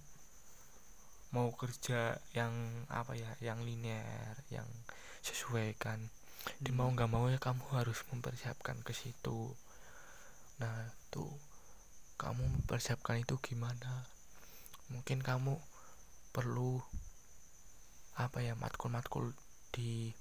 [1.35, 2.55] Mau kerja yang
[2.87, 4.69] apa ya yang linear yang
[5.23, 6.11] sesuai kan
[6.59, 6.99] di mau Hmm.
[6.99, 9.55] nggak mau ya kamu harus mempersiapkan ke situ.
[10.59, 11.31] Nah tuh
[12.19, 14.07] kamu mempersiapkan itu gimana?
[14.91, 15.55] Mungkin kamu
[16.35, 16.83] perlu
[18.19, 19.33] apa ya matkul-matkul
[19.73, 20.13] di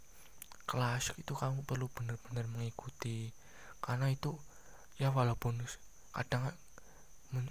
[0.70, 3.34] kelas itu kamu perlu benar-benar mengikuti.
[3.82, 4.38] Karena itu
[5.02, 5.58] ya walaupun
[6.14, 6.54] kadang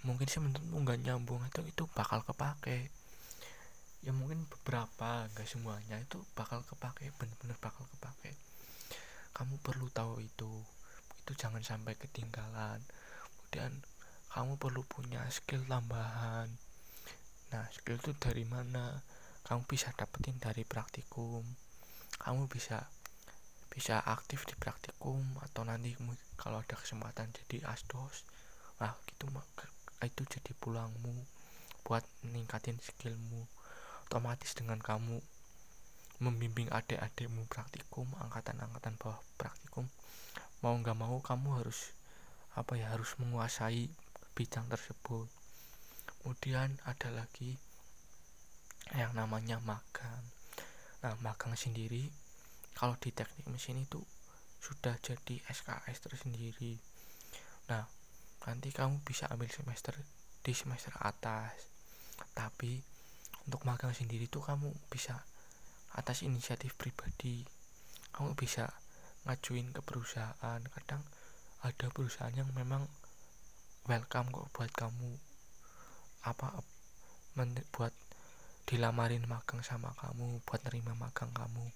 [0.06, 2.92] mungkin sih menurut nggak nyambung itu itu bakal kepake
[4.00, 8.32] ya mungkin beberapa enggak semuanya itu bakal kepake bener-bener bakal kepake.
[9.36, 10.52] Kamu perlu tahu itu
[11.20, 12.80] itu jangan sampai ketinggalan.
[13.28, 13.84] Kemudian
[14.32, 16.48] kamu perlu punya skill tambahan.
[17.52, 19.04] Nah skill itu dari mana?
[19.44, 21.44] Kamu bisa dapetin dari praktikum.
[22.20, 22.88] Kamu bisa
[23.70, 25.94] bisa aktif di praktikum atau nanti
[26.40, 28.24] kalau ada kesempatan jadi asdos.
[28.80, 29.28] Nah gitu
[30.00, 31.12] itu jadi pulangmu
[31.84, 33.44] buat ningkatin skillmu
[34.10, 35.22] otomatis dengan kamu
[36.18, 39.86] membimbing adik-adikmu praktikum angkatan-angkatan bawah praktikum
[40.60, 41.94] mau nggak mau kamu harus
[42.58, 43.88] apa ya harus menguasai
[44.34, 45.30] bidang tersebut.
[46.04, 47.56] Kemudian ada lagi
[48.92, 50.26] yang namanya magang.
[51.00, 52.10] Nah magang sendiri
[52.76, 54.02] kalau di teknik mesin itu
[54.60, 56.76] sudah jadi SKS tersendiri.
[57.72, 57.88] Nah
[58.44, 59.96] nanti kamu bisa ambil semester
[60.44, 61.56] di semester atas.
[62.36, 62.84] Tapi
[63.50, 65.26] untuk magang sendiri tuh kamu bisa
[65.98, 67.42] atas inisiatif pribadi.
[68.14, 68.70] Kamu bisa
[69.26, 70.62] ngajuin ke perusahaan.
[70.62, 71.02] Kadang
[71.66, 72.86] ada perusahaan yang memang
[73.90, 75.18] welcome kok buat kamu
[76.30, 76.62] apa
[77.74, 77.90] buat
[78.70, 81.66] dilamarin magang sama kamu buat nerima magang kamu.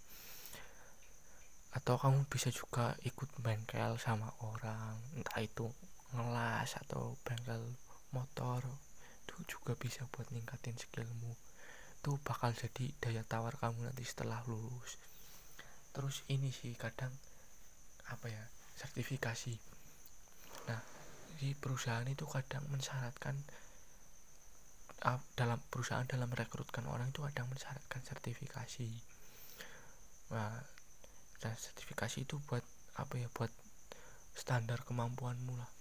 [1.74, 5.74] Atau kamu bisa juga ikut bengkel sama orang entah itu
[6.14, 7.74] ngelas atau bengkel
[8.14, 8.62] motor
[9.26, 11.34] itu juga bisa buat ningkatin skillmu
[12.04, 15.00] itu bakal jadi daya tawar kamu nanti setelah lulus.
[15.96, 17.08] Terus ini sih kadang
[18.12, 18.44] apa ya
[18.76, 19.56] sertifikasi.
[20.68, 20.84] Nah
[21.40, 23.40] di perusahaan itu kadang mensyaratkan
[25.32, 28.92] dalam perusahaan dalam merekrutkan orang itu kadang mensyaratkan sertifikasi.
[30.36, 30.60] Nah
[31.40, 32.68] dan sertifikasi itu buat
[33.00, 33.48] apa ya buat
[34.36, 35.72] standar kemampuanmu lah.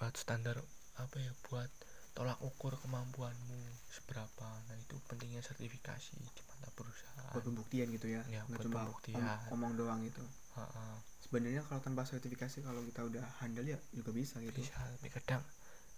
[0.00, 0.56] Buat standar
[0.96, 1.68] apa ya buat
[2.12, 4.48] tolak ukur kemampuanmu seberapa.
[4.68, 9.16] Nah itu pentingnya sertifikasi di mata perusahaan buat pembuktian gitu ya, ya nggak cuma pembuktian.
[9.48, 10.20] om omong doang itu
[10.52, 11.00] -ha.
[11.24, 14.60] sebenarnya kalau tanpa sertifikasi kalau kita udah handal ya juga bisa gitu.
[14.60, 15.42] Bisa tapi kadang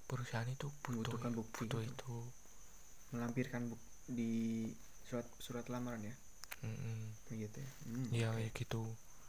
[0.07, 1.91] perusahaan itu butuh Membutuhkan bukti butuh gitu.
[1.91, 2.17] itu.
[3.19, 4.71] Melampirkan buk di
[5.11, 6.15] surat surat lamaran ya?
[6.63, 6.99] Mm -mm.
[7.27, 7.71] kayak gitu ya?
[7.91, 8.83] Hmm, ya kayak gitu.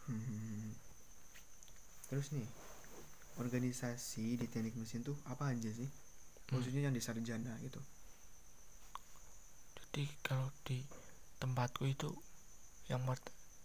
[0.05, 0.77] Hmm.
[2.05, 2.45] terus nih
[3.41, 5.89] organisasi di teknik mesin tuh apa aja sih
[6.49, 6.61] Hmm.
[6.61, 7.81] maksudnya yang di sarjana gitu.
[9.79, 10.83] Jadi kalau di
[11.41, 12.11] tempatku itu
[12.91, 13.01] yang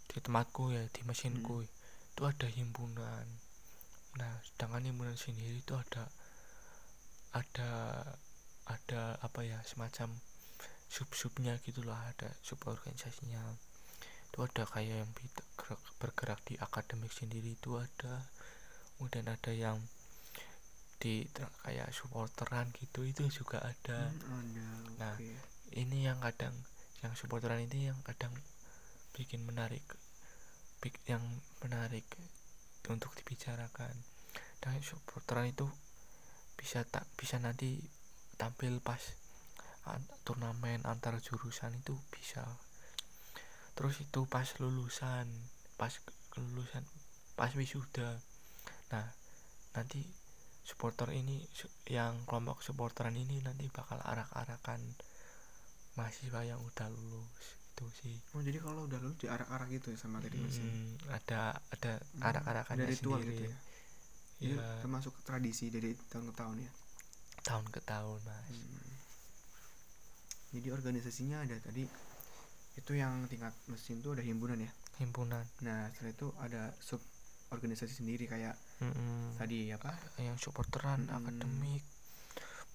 [0.09, 3.26] di tempatku ya di mesinku itu ada himpunan.
[4.16, 6.09] Nah sedangkan himpunan sendiri itu ada
[7.37, 7.70] ada
[8.66, 10.11] ada apa ya semacam
[10.91, 13.39] sub-subnya gitulah ada sub organisasinya
[14.31, 15.11] itu ada kayak yang
[15.99, 18.31] bergerak di akademik sendiri itu ada.
[18.95, 19.83] Kemudian ada yang
[21.01, 21.24] di
[21.64, 24.12] kayak supporteran gitu itu juga ada.
[24.12, 24.66] Hmm, ada
[25.01, 26.55] Nah, oke ini yang kadang
[27.01, 28.34] yang supporteran ini yang kadang
[29.14, 29.82] bikin menarik
[30.82, 31.22] bik- yang
[31.62, 32.05] menarik
[32.90, 33.94] untuk dibicarakan.
[34.61, 35.66] Dan supporteran itu
[36.59, 37.80] bisa tak bisa nanti
[38.36, 39.01] tampil pas
[39.88, 42.44] an- turnamen antar jurusan itu bisa.
[43.78, 45.24] Terus itu pas lulusan
[45.80, 45.94] pas
[46.34, 46.84] kelulusan
[47.38, 48.20] pas wisuda.
[48.92, 49.07] Nah
[49.72, 50.05] nanti
[50.62, 51.42] supporter ini
[51.88, 54.80] yang kelompok supporteran ini nanti bakal arak-arakan
[55.98, 58.16] mahasiswa yang udah lulus itu sih.
[58.32, 62.22] Oh jadi kalau udah lulus diarak-arak gitu ya sama teknik mesin Hmm, ada ada Hmm,
[62.22, 63.34] arak-arakannya ada ritual sendiri.
[63.34, 63.56] gitu ya?
[64.40, 66.70] Iya, Itu termasuk tradisi dari tahun ke tahun ya?
[67.40, 68.46] Tahun ke tahun mas.
[68.48, 68.88] Hmm.
[70.50, 71.86] jadi organisasinya ada tadi
[72.74, 74.70] itu yang tingkat mesin tuh ada himpunan ya?
[74.98, 75.46] Himpunan.
[75.62, 76.98] Nah setelah itu ada sub
[77.51, 79.34] organisasi sendiri kayak Mm-mm.
[79.40, 79.90] tadi apa?
[80.22, 81.18] Yang supporteran Mm-mm.
[81.18, 81.82] akademik.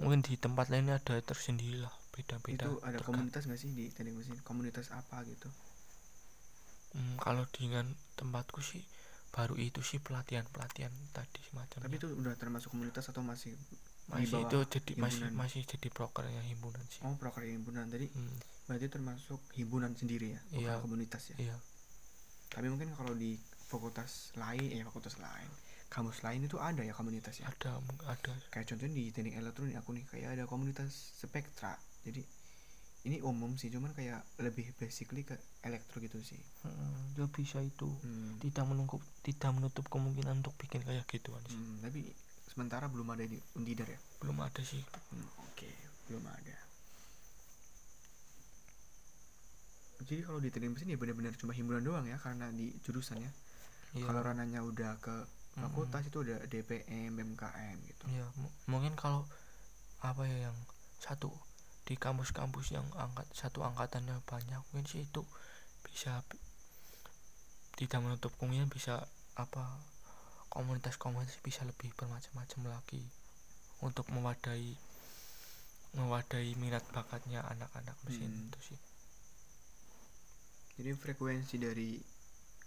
[0.03, 3.86] Mungkin di tempat lainnya ada tersendiri lah beda-beda itu ada tergan- komunitas nggak sih di
[3.95, 5.47] teknik mesin komunitas apa gitu?
[6.95, 7.86] Hmm, kalau dengan
[8.19, 8.84] tempatku sih
[9.36, 13.51] baru itu sih pelatihan pelatihan tadi semacam tapi itu udah termasuk komunitas atau masih
[14.07, 15.32] masih bawah itu jadi masih himpunan.
[15.36, 17.01] masih jadi prokernya himpunan sih.
[17.03, 17.86] Oh proker himpunan.
[17.91, 18.32] Tadi Hmm,
[18.67, 20.73] berarti termasuk himpunan sendiri ya bukan Iya.
[20.80, 21.38] komunitas ya?
[21.41, 21.57] Iya.
[22.55, 23.36] Tapi mungkin kalau di
[23.66, 25.49] fakultas lain eh fakultas lain.
[25.86, 27.47] Kampus lain itu ada ya komunitas ya?
[27.47, 27.78] Ada
[28.09, 28.34] ada.
[28.51, 30.91] Kayak contohnya di teknik elektronik aku nih kayak ada komunitas
[31.22, 32.22] spektra jadi
[33.05, 36.41] ini umum sih cuman kayak lebih basically ke elektro gitu sih.
[36.66, 37.86] Hmm, ya bisa itu.
[37.86, 38.38] Hmm.
[38.41, 41.57] tidak menutup tidak menutup kemungkinan untuk bikin kayak gituan sih.
[41.57, 42.09] Hmm, tapi
[42.49, 43.99] sementara belum ada di Undidar ya?
[44.22, 44.82] Belum ada sih.
[45.13, 45.70] Hmm, oke
[46.09, 46.57] belum ada.
[50.05, 53.22] Jadi kalau di teknik mesin ya benar-benar cuma himpunan doang ya karena di jurusan
[53.95, 54.11] Iya.
[54.11, 55.15] kalau rananya udah ke
[55.55, 58.27] fakultas itu ada DPM BMKM gitu ya
[58.67, 59.23] mungkin kalau
[60.03, 60.57] apa ya yang
[60.99, 61.31] satu
[61.87, 65.23] di kampus-kampus yang angkat satu angkatannya banyak mungkin sih itu
[65.87, 66.19] bisa
[67.79, 69.07] tidak menutup kemungkinan bisa
[69.39, 69.79] apa
[70.51, 73.03] komunitas-komunitas bisa lebih bermacam-macam lagi
[73.79, 74.75] untuk mewadai
[75.95, 78.47] mewadai minat bakatnya anak-anak mesin hmm.
[78.51, 78.79] itu sih
[80.75, 82.14] jadi frekuensi dari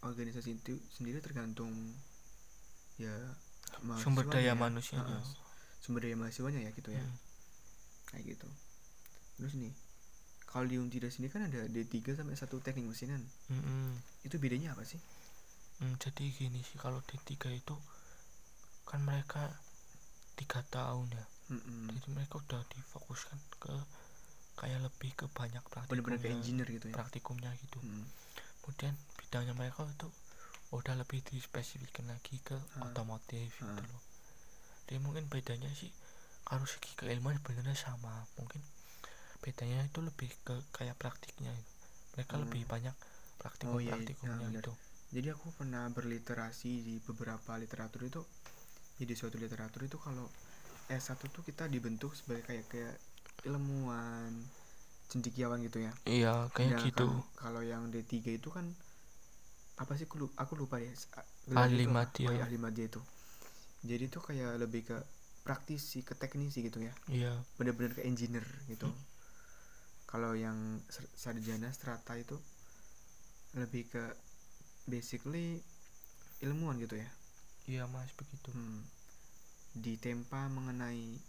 [0.02, 1.72] organisasi itu sendiri tergantung
[2.98, 3.14] ya
[3.98, 5.22] sumber daya manusia uh,
[5.82, 7.02] sumber daya mahasiswanya ya gitu ya.
[7.02, 7.16] Hmm.
[8.10, 8.48] kayak gitu.
[9.38, 9.74] Terus nih
[10.48, 13.20] kalau di Untida sini kan ada D3 sampai satu teknik mesinan
[13.52, 14.24] hmm.
[14.24, 14.98] itu bedanya apa sih?
[15.78, 17.76] Hmm, jadi gini sih kalau D3 itu
[18.88, 19.52] kan mereka
[20.34, 21.24] tiga tahun ya.
[21.48, 21.88] Hmm.
[21.88, 23.72] jadi mereka udah difokuskan ke
[24.58, 26.02] kayak lebih ke banyak praktikumnya.
[26.04, 26.94] Bener-bener ke engineer gitu ya?
[26.96, 27.78] Praktikumnya gitu.
[27.80, 28.04] Hmm.
[28.64, 28.92] kemudian
[29.28, 30.08] bidangnya mereka itu
[30.72, 32.88] udah lebih dispesifikkan lagi ke hmm.
[32.88, 33.76] otomotif hmm.
[33.76, 34.02] gitu loh.
[34.88, 35.92] Jadi mungkin bedanya sih
[36.48, 38.24] kalau segi keilmuan sebenarnya sama.
[38.40, 38.64] Mungkin
[39.44, 41.72] bedanya itu lebih ke kayak praktiknya itu.
[42.16, 42.42] Mereka hmm.
[42.48, 42.96] lebih banyak
[43.36, 44.72] praktikum oh, iya, praktikumnya iya, gitu.
[45.12, 48.24] Jadi aku pernah berliterasi di beberapa literatur itu
[48.96, 50.24] jadi suatu literatur itu kalau
[50.88, 52.96] S1 tuh kita dibentuk sebagai kayak kayak
[53.44, 54.32] ilmuwan
[55.12, 55.92] cendikiawan gitu ya.
[56.08, 57.08] Iya kayak gitu.
[57.36, 58.72] kalau yang D3 itu kan
[59.78, 60.90] apa sih aku lupa, aku lupa ya
[61.54, 63.00] ahli media oh, ya, ahli media itu.
[63.86, 64.98] Jadi tuh kayak lebih ke
[65.46, 66.92] praktisi ke teknisi gitu ya.
[67.06, 67.32] Iya.
[67.56, 68.90] Bener-bener ke engineer gitu.
[68.90, 69.06] Hmm.
[70.08, 70.80] kalau yang
[71.20, 72.32] sarjana strata itu
[73.52, 74.04] lebih ke
[74.88, 75.60] basically
[76.40, 77.08] ilmuwan gitu ya.
[77.68, 78.50] Iya mas begitu.
[78.52, 78.82] Hmm.
[79.78, 81.20] ditempa mengenai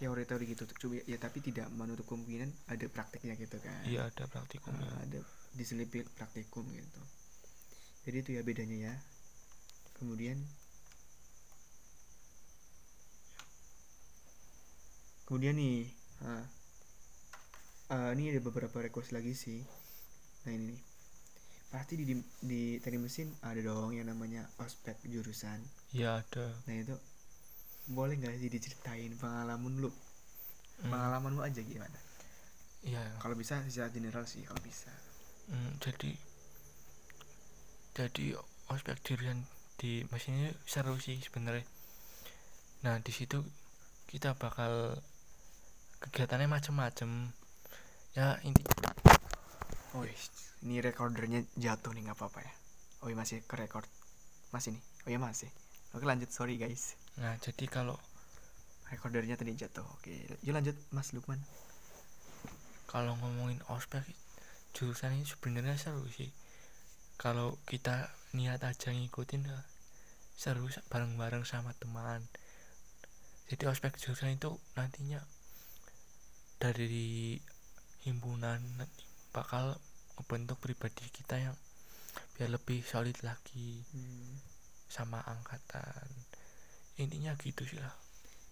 [0.00, 0.64] teori-teori gitu.
[0.64, 3.84] Coba ya tapi tidak menutup kemungkinan ada praktiknya gitu kan.
[3.84, 5.20] Iya ada praktikum uh, ada
[5.54, 7.00] diselipin praktikum gitu
[8.04, 8.94] jadi itu ya bedanya ya.
[9.96, 10.36] Kemudian
[15.24, 15.88] kemudian nih
[16.20, 16.44] uh,
[17.96, 19.60] uh, ini ada beberapa request lagi sih.
[20.44, 20.80] Nah ini nih.
[21.72, 25.58] Pasti di, di, di teknik mesin ada dong yang namanya ospek jurusan.
[25.90, 26.54] Ya ada.
[26.68, 26.94] Nah itu
[27.90, 29.90] boleh nggak sih diceritain pengalaman lu?
[30.74, 30.90] Hmm.
[30.90, 31.98] pengalaman lu aja gimana?
[32.84, 33.00] Iya.
[33.16, 34.92] Kalau bisa secara general sih kalau bisa.
[35.48, 36.12] Hmm, jadi
[37.94, 38.34] jadi
[38.74, 39.46] ospek dirian
[39.78, 41.62] di mesin ini seru sih sebenarnya.
[42.82, 43.38] Nah di situ
[44.10, 44.98] kita bakal
[46.02, 47.30] kegiatannya macem-macem.
[48.18, 48.66] Ya inti
[49.94, 50.02] oh
[50.66, 52.52] ini recordernya jatuh nih nggak apa-apa ya.
[53.06, 53.86] Oh iya masih ke record
[54.50, 54.82] masih nih?
[55.06, 55.50] Oh iya masih.
[55.94, 56.34] Oke lanjut.
[56.34, 56.98] Sorry guys.
[57.22, 57.94] Nah jadi kalau
[58.90, 59.86] recordernya tadi jatuh.
[60.02, 61.38] Oke yuk lanjut mas Lukman.
[62.94, 64.06] kalau ngomongin ospek
[64.70, 66.30] jurusan ini sebenarnya seru sih
[67.14, 69.58] kalau kita niat aja ngikutin ya
[70.34, 72.26] seru bareng-bareng sama teman.
[73.46, 75.22] Jadi ospek jurusan itu nantinya
[76.58, 77.38] dari
[78.02, 78.58] himpunan
[79.30, 79.78] bakal
[80.18, 81.56] membentuk pribadi kita yang
[82.34, 84.34] biar lebih solid lagi hmm.
[84.90, 86.06] sama angkatan.
[86.98, 87.94] Intinya gitu sih lah.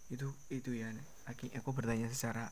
[0.07, 0.93] Itu itu ya
[1.27, 2.47] aku, aku bertanya secara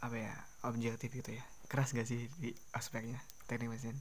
[0.00, 1.44] apa ya objektif gitu ya.
[1.66, 3.98] Keras gak sih di aspeknya teknik mesin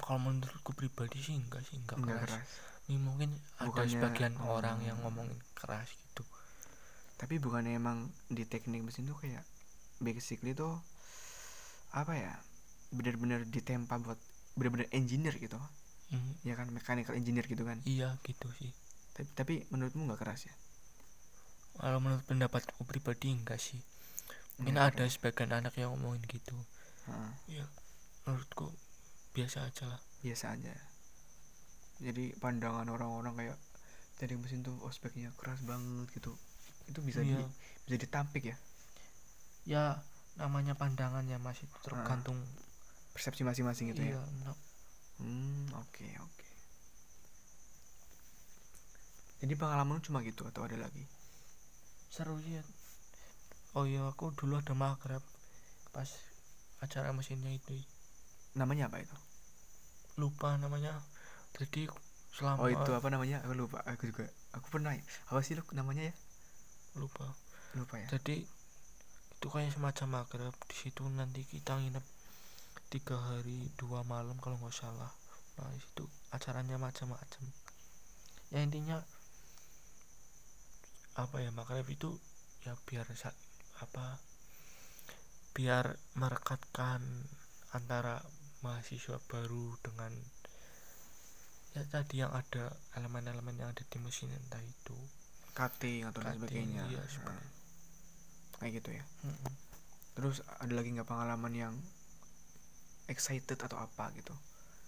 [0.00, 2.30] kalau menurutku pribadi sih enggak sih enggak, enggak keras.
[2.40, 2.48] keras.
[2.88, 3.30] Ini mungkin
[3.60, 6.24] bukannya, ada sebagian um, orang yang ngomongin keras gitu.
[7.20, 9.44] Tapi bukannya emang di teknik mesin tuh kayak
[10.02, 10.80] basically tuh
[11.92, 12.32] apa ya
[12.90, 14.18] benar-benar ditempa buat
[14.56, 15.60] benar-benar engineer gitu.
[16.12, 16.36] Hmm.
[16.44, 17.80] ya kan mechanical engineer gitu kan.
[17.88, 18.72] Iya gitu sih.
[19.16, 20.54] Tapi tapi menurutmu nggak keras ya?
[21.80, 23.80] Kalau menurut pendapatku pribadi enggak sih.
[24.60, 25.16] Mungkin enggak ada keras.
[25.16, 26.56] sebagian anak yang ngomongin gitu.
[27.02, 27.34] Ha.
[27.50, 27.66] ya
[28.22, 28.70] menurutku
[29.32, 30.72] biasa aja lah biasa aja
[32.02, 33.58] jadi pandangan orang-orang kayak
[34.20, 36.36] jadi mesin tuh ospeknya keras banget gitu
[36.86, 37.40] itu bisa iya.
[37.40, 37.44] di
[37.88, 38.56] bisa ditampik ya
[39.64, 39.84] ya
[40.36, 42.38] namanya pandangannya masih tergantung
[43.12, 44.52] persepsi masing-masing gitu iya, ya
[45.22, 46.52] hmm oke okay, oke okay.
[49.42, 51.02] Jadi pengalaman cuma gitu atau ada lagi?
[52.14, 52.62] Seru sih.
[53.74, 55.18] Oh iya aku dulu ada makrab
[55.90, 56.06] pas
[56.78, 57.74] acara mesinnya itu.
[58.58, 59.16] Namanya apa itu?
[60.20, 61.00] Lupa namanya.
[61.56, 61.88] Jadi
[62.32, 63.44] selama Oh itu apa namanya?
[63.44, 63.80] Aku lupa.
[63.88, 64.28] Aku juga.
[64.56, 64.92] Aku pernah.
[65.28, 66.14] Apa sih lu namanya ya?
[66.96, 67.32] Lupa.
[67.76, 68.08] Lupa ya.
[68.12, 68.44] Jadi
[69.42, 72.06] itu kayak semacam makrab di situ nanti kita nginep
[72.94, 75.10] tiga hari dua malam kalau nggak salah
[75.58, 77.50] nah itu acaranya macam-macam
[78.54, 79.02] ya intinya
[81.18, 82.14] apa ya makrab itu
[82.62, 83.02] ya biar
[83.82, 84.22] apa
[85.58, 87.02] biar merekatkan
[87.74, 88.22] antara
[88.62, 90.14] mahasiswa baru dengan
[91.72, 94.96] ya tadi yang ada elemen-elemen yang ada di mesin entah itu.
[95.52, 96.84] Cutting atau lain sebagainya.
[96.88, 97.44] iya, nah,
[98.56, 99.04] kayak gitu ya.
[99.26, 99.52] Mm-mm.
[100.12, 101.74] terus ada lagi nggak pengalaman yang
[103.08, 104.32] excited atau apa gitu?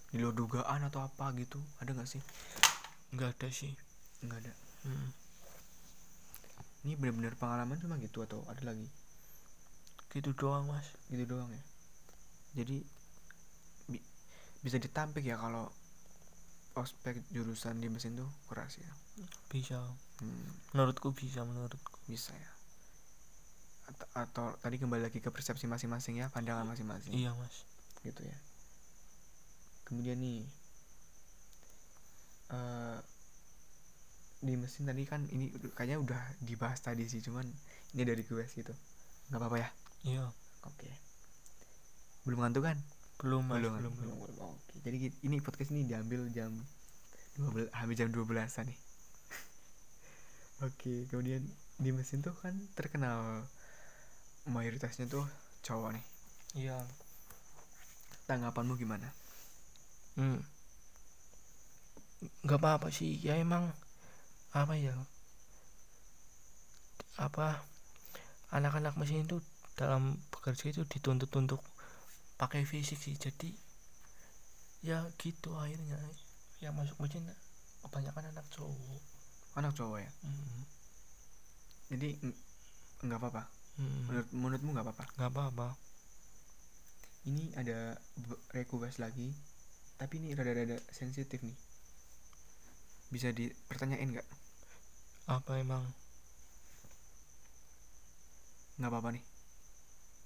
[0.09, 1.61] Di luar dugaan atau apa gitu?
[1.81, 2.21] Ada nggak sih?
[3.13, 3.73] Nggak ada sih.
[4.25, 4.53] Nggak ada.
[4.85, 5.09] Mm.
[6.85, 8.85] ini benar-benar pengalaman cuma gitu atau ada lagi?
[10.13, 10.85] Gitu doang mas.
[11.09, 11.63] Gitu doang ya?
[12.61, 12.85] Jadi
[14.65, 15.69] bisa ditampik ya kalau
[16.73, 18.91] ospek jurusan di mesin tuh keras ya.
[19.53, 19.77] Bisa.
[20.19, 22.01] Hmm, menurutku bisa menurutku.
[22.09, 22.51] Bisa ya.
[23.85, 27.13] Atau, atau tadi kembali lagi ke persepsi masing-masing ya pandangan masing-masing.
[27.13, 27.61] Iya mas.
[28.01, 28.37] Gitu ya.
[29.85, 30.41] Kemudian nih
[32.49, 32.99] eh
[34.45, 37.45] di mesin tadi kan ini kayaknya udah dibahas tadi sih cuman
[37.97, 38.73] ini dari gue gitu
[39.29, 39.69] nggak apa-apa ya?
[40.09, 40.25] Iya.
[40.65, 40.89] Oke.
[42.25, 42.81] Belum ngantuk kan
[43.21, 46.51] belum mas belum belum belum, belum, oke jadi ini podcast ini diambil jam
[47.35, 48.31] 12 hampir jam 12
[48.63, 48.79] nih.
[50.65, 51.43] Oke kemudian
[51.75, 53.43] di mesin tuh kan terkenal
[54.47, 55.27] mayoritasnya tuh
[55.59, 56.05] cowok nih.
[56.55, 56.79] Iya.
[58.31, 59.11] Tanggapanmu gimana?
[60.15, 60.39] Hmm.
[62.47, 63.69] nggak apa-apa sih ya emang
[64.55, 64.95] apa ya
[67.19, 67.59] apa
[68.55, 69.43] anak-anak mesin itu
[69.75, 71.59] dalam bekerja itu dituntut untuk
[72.35, 73.15] pakai fisik sih.
[73.15, 73.51] Jadi
[74.85, 75.97] ya gitu akhirnya.
[76.63, 77.25] Yang masuk mesin
[77.83, 79.01] kebanyakan anak cowok.
[79.55, 80.11] Anak cowok ya?
[80.23, 80.61] Hmm,
[81.91, 82.39] jadi ng-
[83.05, 83.43] nggak apa-apa?
[83.75, 85.05] Hmm, menurut menurutmu nggak apa-apa?
[85.19, 85.67] Nggak apa-apa.
[87.25, 87.97] Ini ada
[88.53, 89.33] request lagi
[89.95, 91.55] tapi ini rada-rada sensitif nih.
[93.07, 94.27] Bisa dipertanyain nggak?
[95.31, 95.83] Apa emang?
[98.75, 99.23] Nggak apa-apa nih?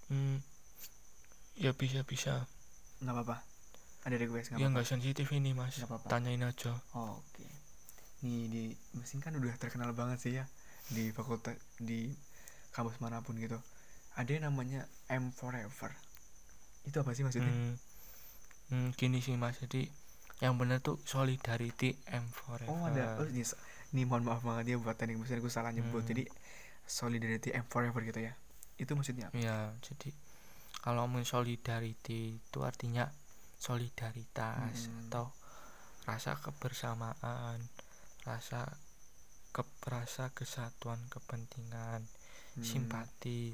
[0.10, 0.42] Hmm,
[1.60, 2.48] ya bisa bisa.
[3.04, 3.38] Nggak apa-apa.
[4.08, 5.76] Ada request nggak ya nggak sensitif ini mas.
[5.76, 6.08] Nggak apa-apa.
[6.08, 6.72] tanyain aja.
[6.96, 7.46] Oh, oke.
[8.24, 8.64] Nih di
[8.96, 10.48] mesin kan udah terkenal banget sih ya
[10.90, 12.16] di fakultas di
[12.72, 13.60] kampus mana pun gitu.
[14.16, 15.92] Ada yang namanya M forever.
[16.88, 17.52] Itu apa sih maksudnya?
[17.52, 17.76] Hmm,
[18.72, 19.60] hmm, gini sih mas.
[19.60, 19.92] Jadi
[20.40, 22.72] yang benar tuh solidarity M forever.
[22.72, 23.20] Oh ada.
[23.20, 23.44] Oh ini,
[23.92, 26.08] ini mohon maaf banget ya buat teknik mesin aku salah nyebut.
[26.08, 26.10] Hmm.
[26.16, 26.24] jadi
[26.88, 28.34] solidarity M forever gitu ya.
[28.80, 29.36] Itu maksudnya apa?
[29.36, 30.16] ya jadi
[30.80, 33.12] kalau ngomong solidarity itu artinya
[33.60, 35.12] solidaritas Hmm.
[35.12, 35.26] atau
[36.08, 37.60] rasa kebersamaan
[38.24, 38.66] rasa
[39.52, 42.08] ke rasa kesatuan kepentingan
[42.56, 43.54] Hmm, simpati.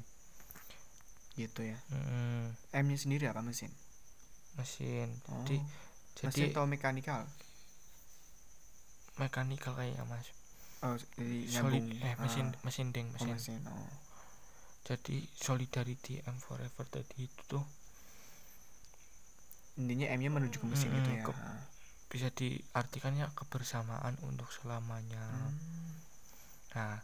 [1.36, 1.76] Gitu ya.
[1.92, 3.68] Mm, M nya sendiri apa mesin?
[4.56, 5.12] Mesin.
[5.28, 7.28] Oh, jadi mesin jadi atau mekanikal?
[9.16, 10.28] Mekanikal kayak mas.
[10.84, 13.32] Oh jadi solid nyambung eh mesin Ah, mesin ding oh, mesin.
[13.32, 13.88] mesin oh
[14.86, 16.84] jadi solidarity M forever.
[16.86, 17.64] Tadi itu tuh
[19.76, 21.22] intinya M nya menuju ke mesin Hmm, gitu ya.
[21.26, 21.42] ke-
[22.06, 25.26] bisa diartikannya kebersamaan untuk selamanya.
[25.26, 25.58] Hmm.
[26.70, 27.00] nah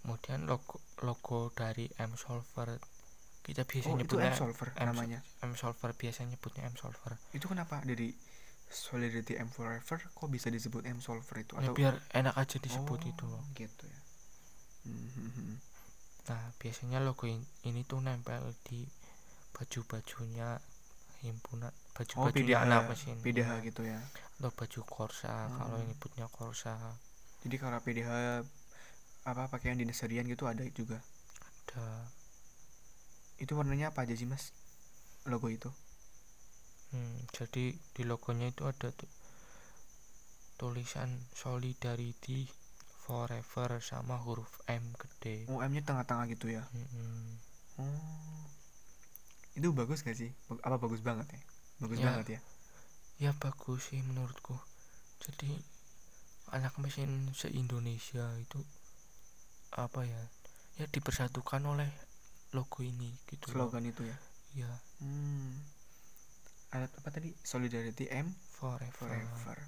[0.00, 2.78] kemudian logo logo dari M solver
[3.42, 5.18] kita biasa oh itu nyebutnya M solver M namanya?
[5.42, 7.18] M solver biasanya nyebutnya M solver.
[7.30, 7.82] Itu kenapa?
[7.82, 8.14] Dari
[8.72, 11.52] Solidarity M Forever kok bisa disebut M Solver itu?
[11.60, 13.28] Ya atau biar enak aja disebut Oh, itu.
[13.52, 14.00] gitu ya.
[14.88, 15.54] Hmm, hmm, hmm.
[16.28, 18.80] Nah biasanya logo in- ini tuh nempel di
[19.54, 20.48] baju bajunya
[21.22, 23.16] himpunan baju oh bajunya PDH anak mesin.
[23.24, 23.64] PDH ya.
[23.68, 24.00] gitu ya?
[24.38, 25.82] Atau baju korsa kalau Hmm.
[25.82, 26.74] ini nyebutnya korsa
[27.44, 28.10] jadi kalau PDH
[29.30, 30.98] apa pakaian dinas harian gitu ada juga?
[31.66, 31.86] Ada.
[33.42, 34.44] Itu warnanya apa aja sih mas?
[35.30, 35.70] Logo itu?
[36.94, 37.64] Hmm, jadi
[37.94, 39.10] di logonya itu ada tuh
[40.60, 41.10] tulisan
[41.42, 42.40] solidarity
[43.12, 45.44] forever sama huruf M gede.
[45.52, 47.36] oh M nya tengah-tengah gitu ya Mm-mm.
[47.76, 48.48] oh
[49.52, 50.32] itu bagus gak sih
[50.64, 51.40] apa bagus banget ya
[51.78, 52.08] bagus Ya.
[52.08, 52.42] banget ya
[53.20, 54.56] Ya bagus sih menurutku.
[55.22, 55.54] Jadi
[56.50, 58.58] anak mesin se Indonesia itu
[59.70, 60.22] apa ya?
[60.74, 61.86] Ya dipersatukan oleh
[62.50, 63.46] logo ini gitu.
[63.54, 64.16] slogan itu ya
[64.58, 65.54] Ya hmm.
[66.74, 68.90] ada apa tadi Solidarity M forever.
[68.90, 69.58] Forever.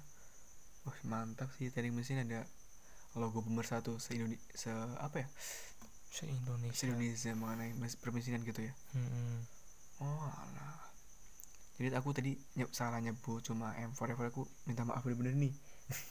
[0.83, 2.43] Wah mantap sih teknik mesin ada
[3.15, 5.27] logo pemersatu se Indonesia se apa ya
[6.11, 6.75] Se Indonesia.
[6.75, 8.73] se Indonesia mengenai mes- permesinan gitu ya.
[8.93, 9.43] Mm-mm.
[9.99, 10.79] Oh alah.
[11.75, 15.51] Jadi aku tadi nyep, salah nyebut cuma M Forever aku minta maaf bener-bener nih.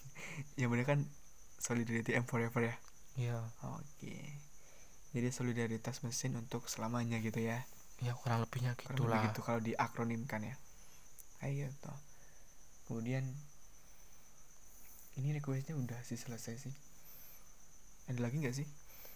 [0.61, 1.01] yang bener kan
[1.57, 2.77] Solidarity M Forever ya.
[3.17, 4.21] Ya, Oke.
[5.17, 7.65] Jadi solidaritas mesin untuk selamanya gitu ya.
[8.05, 9.17] ya kurang lebihnya Kurang gitulah.
[9.17, 10.55] lebih gitu kalau diakronimkan ya.
[11.41, 11.93] Kayak gitu.
[12.85, 13.25] Kemudian
[15.17, 16.75] ini requestnya udah sih selesai sih.
[18.11, 18.67] Ada lagi nggak sih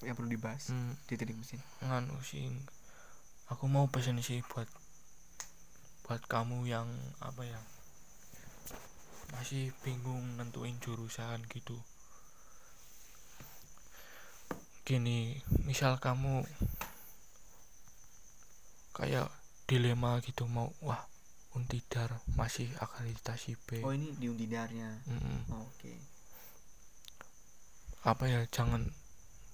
[0.07, 1.59] yang perlu dibahas Hmm, di teknik mesin?
[1.82, 2.47] nganu sih
[3.51, 4.68] aku mau pesen sih buat
[6.07, 6.89] buat kamu yang
[7.20, 7.61] apa ya
[9.34, 11.76] masih bingung nentuin jurusan gitu
[14.89, 15.36] gini
[15.68, 16.49] misal kamu
[18.97, 19.28] kayak
[19.68, 21.05] dilema gitu mau wah
[21.57, 25.39] Untidar masih akreditasi B oh ini di Untidarnya mm -mm.
[25.53, 25.97] oh, oke okay.
[28.07, 28.94] Apa ya jangan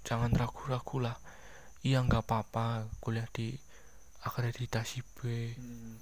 [0.04, 1.16] jangan ragu-ragu lah.
[1.84, 3.56] Iya nggak apa-apa kuliah di
[4.24, 5.96] akreditasi B hmm.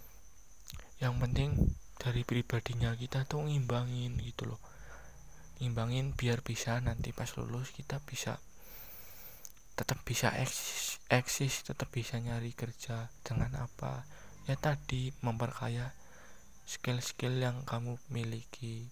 [1.03, 4.63] yang penting dari pribadinya kita tuh ngimbangin gitu loh.
[5.59, 8.39] Ngimbangin biar bisa nanti pas lulus kita bisa
[9.75, 14.07] tetap bisa eksis eksis tetap bisa nyari kerja dengan apa.
[14.51, 15.95] Ya tadi memperkaya
[16.67, 18.91] skill-skill yang kamu miliki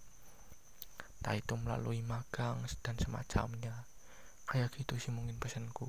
[1.21, 3.85] entah itu melalui magang dan semacamnya.
[4.49, 5.85] Kayak gitu sih mungkin pesanku.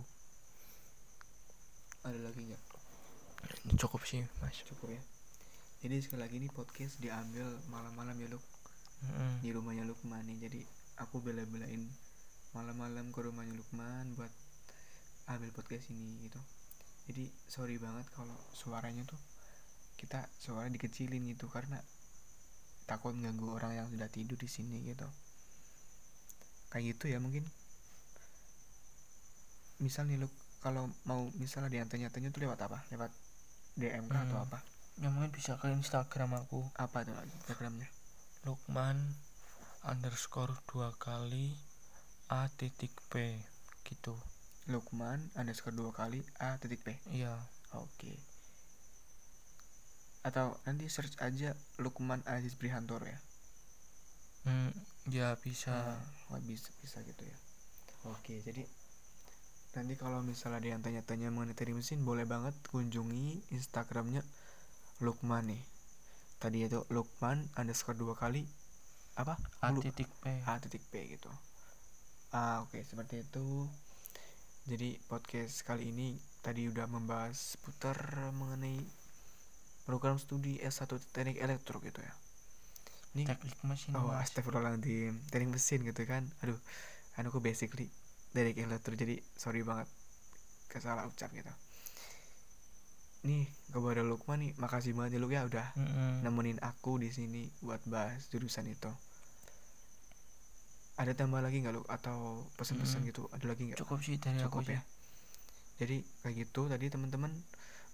[2.03, 2.63] Ada lagi nggak?
[3.79, 4.59] Cukup sih mas.
[4.67, 5.01] Cukup ya.
[5.81, 8.43] Jadi sekali lagi ini podcast diambil malam-malam ya Luk.
[9.01, 9.41] Mm-hmm.
[9.41, 10.37] di rumahnya Lukman nih.
[10.45, 10.61] Jadi
[11.01, 11.81] aku bela-belain
[12.53, 14.29] malam-malam ke rumahnya Lukman buat
[15.31, 16.37] ambil podcast ini gitu.
[17.09, 19.17] Jadi sorry banget kalau suaranya tuh
[19.97, 21.81] kita suara dikecilin gitu karena
[22.89, 25.05] takut ganggu orang yang sudah tidur di sini gitu
[26.71, 27.43] kayak gitu ya mungkin.
[29.83, 30.27] Misal nih lu
[30.63, 32.81] kalau mau misalnya diantanya-tanya tuh lewat apa?
[32.89, 33.11] Lewat
[33.75, 34.21] DM hmm.
[34.27, 34.59] atau apa?
[34.99, 36.63] Ya mungkin bisa ke Instagram aku.
[36.79, 37.89] Apa tuh lagi Instagramnya?
[38.47, 38.97] Lukman
[39.85, 41.53] underscore dua kali
[42.31, 43.37] A titik P
[43.85, 44.15] gitu.
[44.71, 46.95] Lukman underscore dua kali A titik P?
[47.11, 47.35] Iya.
[47.75, 47.87] Oke.
[47.99, 48.17] Okay
[50.21, 53.19] atau nanti search aja Lukman Aziz Brihantoro ya.
[54.45, 54.73] Hmm,
[55.09, 55.97] ya bisa.
[56.29, 57.37] Nah, bisa bisa gitu ya.
[58.09, 58.65] Oke jadi
[59.71, 64.21] nanti kalau misalnya ada yang tanya-tanya mengenai tadi mesin boleh banget kunjungi Instagramnya
[65.01, 65.63] Lukman nih.
[66.37, 68.45] Tadi itu Lukman underscore dua kali
[69.17, 69.37] apa?
[69.65, 70.45] A titik P.
[70.45, 71.31] A titik P gitu.
[72.35, 73.65] Ah oke okay, seperti itu.
[74.69, 77.97] Jadi podcast kali ini tadi udah membahas putar
[78.33, 78.77] mengenai
[79.85, 82.13] program studi S1 teknik elektro gitu ya
[83.11, 85.19] ini teknik mesin oh astagfirullahaladzim.
[85.27, 86.23] Teknik mesin gitu kan.
[86.43, 86.59] Aduh
[87.11, 87.91] kan aku basically
[88.31, 89.91] teknik elektro jadi sorry banget
[90.71, 91.51] kesalah ucap gitu.
[93.27, 94.51] Nih kepada Lukman nih.
[94.55, 96.11] Makasih banget ya lu ya udah mm -hmm.
[96.23, 98.91] nemenin aku di sini buat bahas jurusan itu.
[100.95, 103.07] Ada tambah lagi nggak lu atau pesan-pesan mm.
[103.11, 103.27] gitu?
[103.35, 103.79] Ada lagi nggak?
[103.83, 104.81] Cukup sih dari cukup aku ya?
[105.83, 107.33] Jadi kayak gitu tadi teman-teman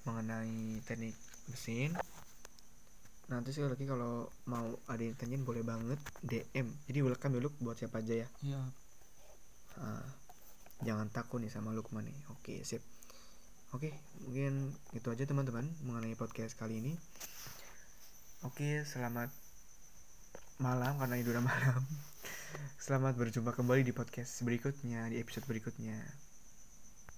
[0.05, 1.15] mengenai teknik
[1.47, 1.95] mesin
[3.27, 7.75] nanti sekali lagi kalau mau ada yang tanyain boleh banget DM jadi welcome ya buat
[7.75, 8.27] siapa aja ya.
[8.39, 8.61] Iya.
[9.77, 10.05] Nah,
[10.87, 12.17] jangan takut nih sama Lukman nih.
[12.31, 12.79] Oke sip.
[13.75, 13.91] Oke
[14.23, 16.93] mungkin itu aja teman-teman mengenai podcast kali ini.
[18.47, 19.27] Oke selamat
[20.63, 21.83] malam karena ini udah malam.
[22.87, 25.99] Selamat berjumpa kembali di podcast berikutnya di episode berikutnya